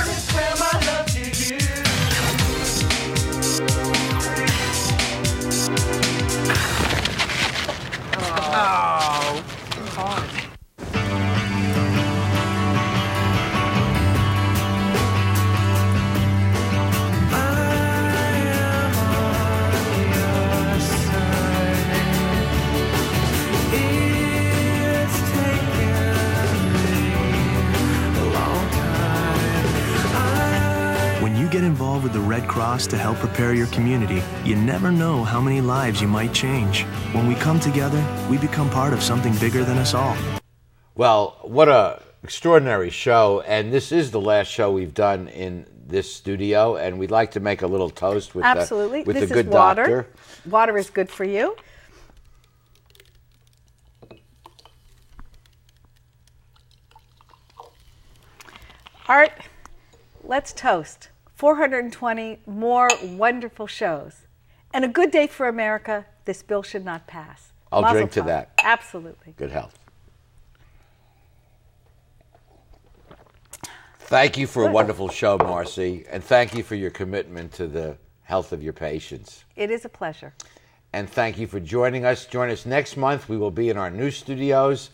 Oh, 8.57 9.54
with 32.05 32.13
the 32.13 32.19
Red 32.19 32.47
Cross 32.47 32.85
to 32.87 32.99
help 32.99 33.17
prepare 33.17 33.55
your 33.55 33.65
community, 33.67 34.21
you 34.43 34.55
never 34.55 34.91
know 34.91 35.23
how 35.23 35.41
many 35.41 35.59
lives 35.59 35.99
you 35.99 36.07
might 36.07 36.31
change. 36.35 36.83
When 37.13 37.27
we 37.27 37.33
come 37.33 37.59
together, 37.59 38.05
we 38.29 38.37
become 38.37 38.69
part 38.69 38.93
of 38.93 39.01
something 39.01 39.35
bigger 39.37 39.65
than 39.65 39.79
us 39.79 39.95
all. 39.95 40.15
Well, 40.93 41.39
what 41.41 41.67
a 41.67 42.03
extraordinary 42.21 42.91
show, 42.91 43.41
and 43.41 43.73
this 43.73 43.91
is 43.91 44.11
the 44.11 44.21
last 44.21 44.51
show 44.51 44.71
we've 44.71 44.93
done 44.93 45.29
in 45.29 45.65
this 45.87 46.13
studio, 46.13 46.75
and 46.75 46.99
we'd 46.99 47.09
like 47.09 47.31
to 47.31 47.39
make 47.39 47.63
a 47.63 47.67
little 47.67 47.89
toast 47.89 48.35
with 48.35 48.45
Absolutely. 48.45 49.01
the, 49.01 49.07
with 49.07 49.15
this 49.15 49.29
the 49.29 49.33
good 49.33 49.47
is 49.47 49.51
water. 49.51 49.81
doctor. 49.81 50.07
Water 50.47 50.77
is 50.77 50.91
good 50.91 51.09
for 51.09 51.23
you. 51.23 51.55
Art, 59.07 59.31
let's 60.23 60.53
toast 60.53 61.09
420 61.35 62.39
more 62.45 62.89
wonderful 63.03 63.67
shows. 63.67 64.21
And 64.73 64.83
a 64.83 64.87
good 64.87 65.11
day 65.11 65.27
for 65.27 65.47
America. 65.47 66.05
This 66.25 66.41
bill 66.41 66.63
should 66.63 66.83
not 66.83 67.07
pass. 67.07 67.51
I'll 67.71 67.81
Mazel 67.81 67.97
drink 67.97 68.11
to 68.13 68.21
tov. 68.21 68.25
that. 68.25 68.49
Absolutely. 68.63 69.33
Good 69.37 69.51
health. 69.51 69.77
Thank 73.99 74.37
you 74.37 74.45
for 74.47 74.63
a 74.63 74.65
Good. 74.67 74.73
wonderful 74.73 75.09
show, 75.09 75.37
Marcy, 75.37 76.05
and 76.11 76.23
thank 76.23 76.53
you 76.53 76.61
for 76.61 76.75
your 76.75 76.91
commitment 76.91 77.51
to 77.53 77.65
the 77.67 77.97
health 78.21 78.51
of 78.53 78.61
your 78.61 78.73
patients. 78.73 79.45
It 79.55 79.71
is 79.71 79.83
a 79.83 79.89
pleasure. 79.89 80.33
And 80.93 81.09
thank 81.09 81.39
you 81.39 81.47
for 81.47 81.59
joining 81.59 82.05
us. 82.05 82.25
Join 82.25 82.49
us 82.51 82.65
next 82.65 82.97
month. 82.97 83.27
We 83.27 83.37
will 83.37 83.51
be 83.51 83.69
in 83.69 83.77
our 83.77 83.89
new 83.89 84.11
studios 84.11 84.91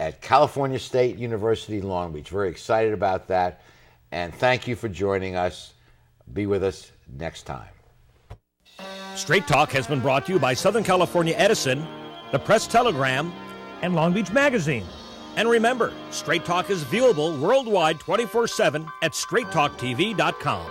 at 0.00 0.20
California 0.20 0.78
State 0.78 1.16
University, 1.16 1.80
Long 1.80 2.12
Beach. 2.12 2.28
Very 2.30 2.48
excited 2.48 2.92
about 2.92 3.28
that. 3.28 3.62
And 4.10 4.34
thank 4.34 4.66
you 4.66 4.74
for 4.74 4.88
joining 4.88 5.36
us. 5.36 5.72
Be 6.32 6.46
with 6.46 6.62
us 6.64 6.92
next 7.16 7.44
time. 7.44 7.68
Straight 9.14 9.46
Talk 9.46 9.72
has 9.72 9.86
been 9.86 10.00
brought 10.00 10.26
to 10.26 10.32
you 10.32 10.38
by 10.38 10.54
Southern 10.54 10.84
California 10.84 11.34
Edison, 11.36 11.86
the 12.30 12.38
Press 12.38 12.66
Telegram, 12.66 13.32
and 13.82 13.94
Long 13.94 14.12
Beach 14.12 14.32
Magazine. 14.32 14.84
And 15.36 15.48
remember, 15.48 15.92
Straight 16.10 16.44
Talk 16.44 16.70
is 16.70 16.84
viewable 16.84 17.38
worldwide 17.40 17.98
24 18.00 18.46
7 18.46 18.86
at 19.02 19.12
straighttalktv.com. 19.12 20.66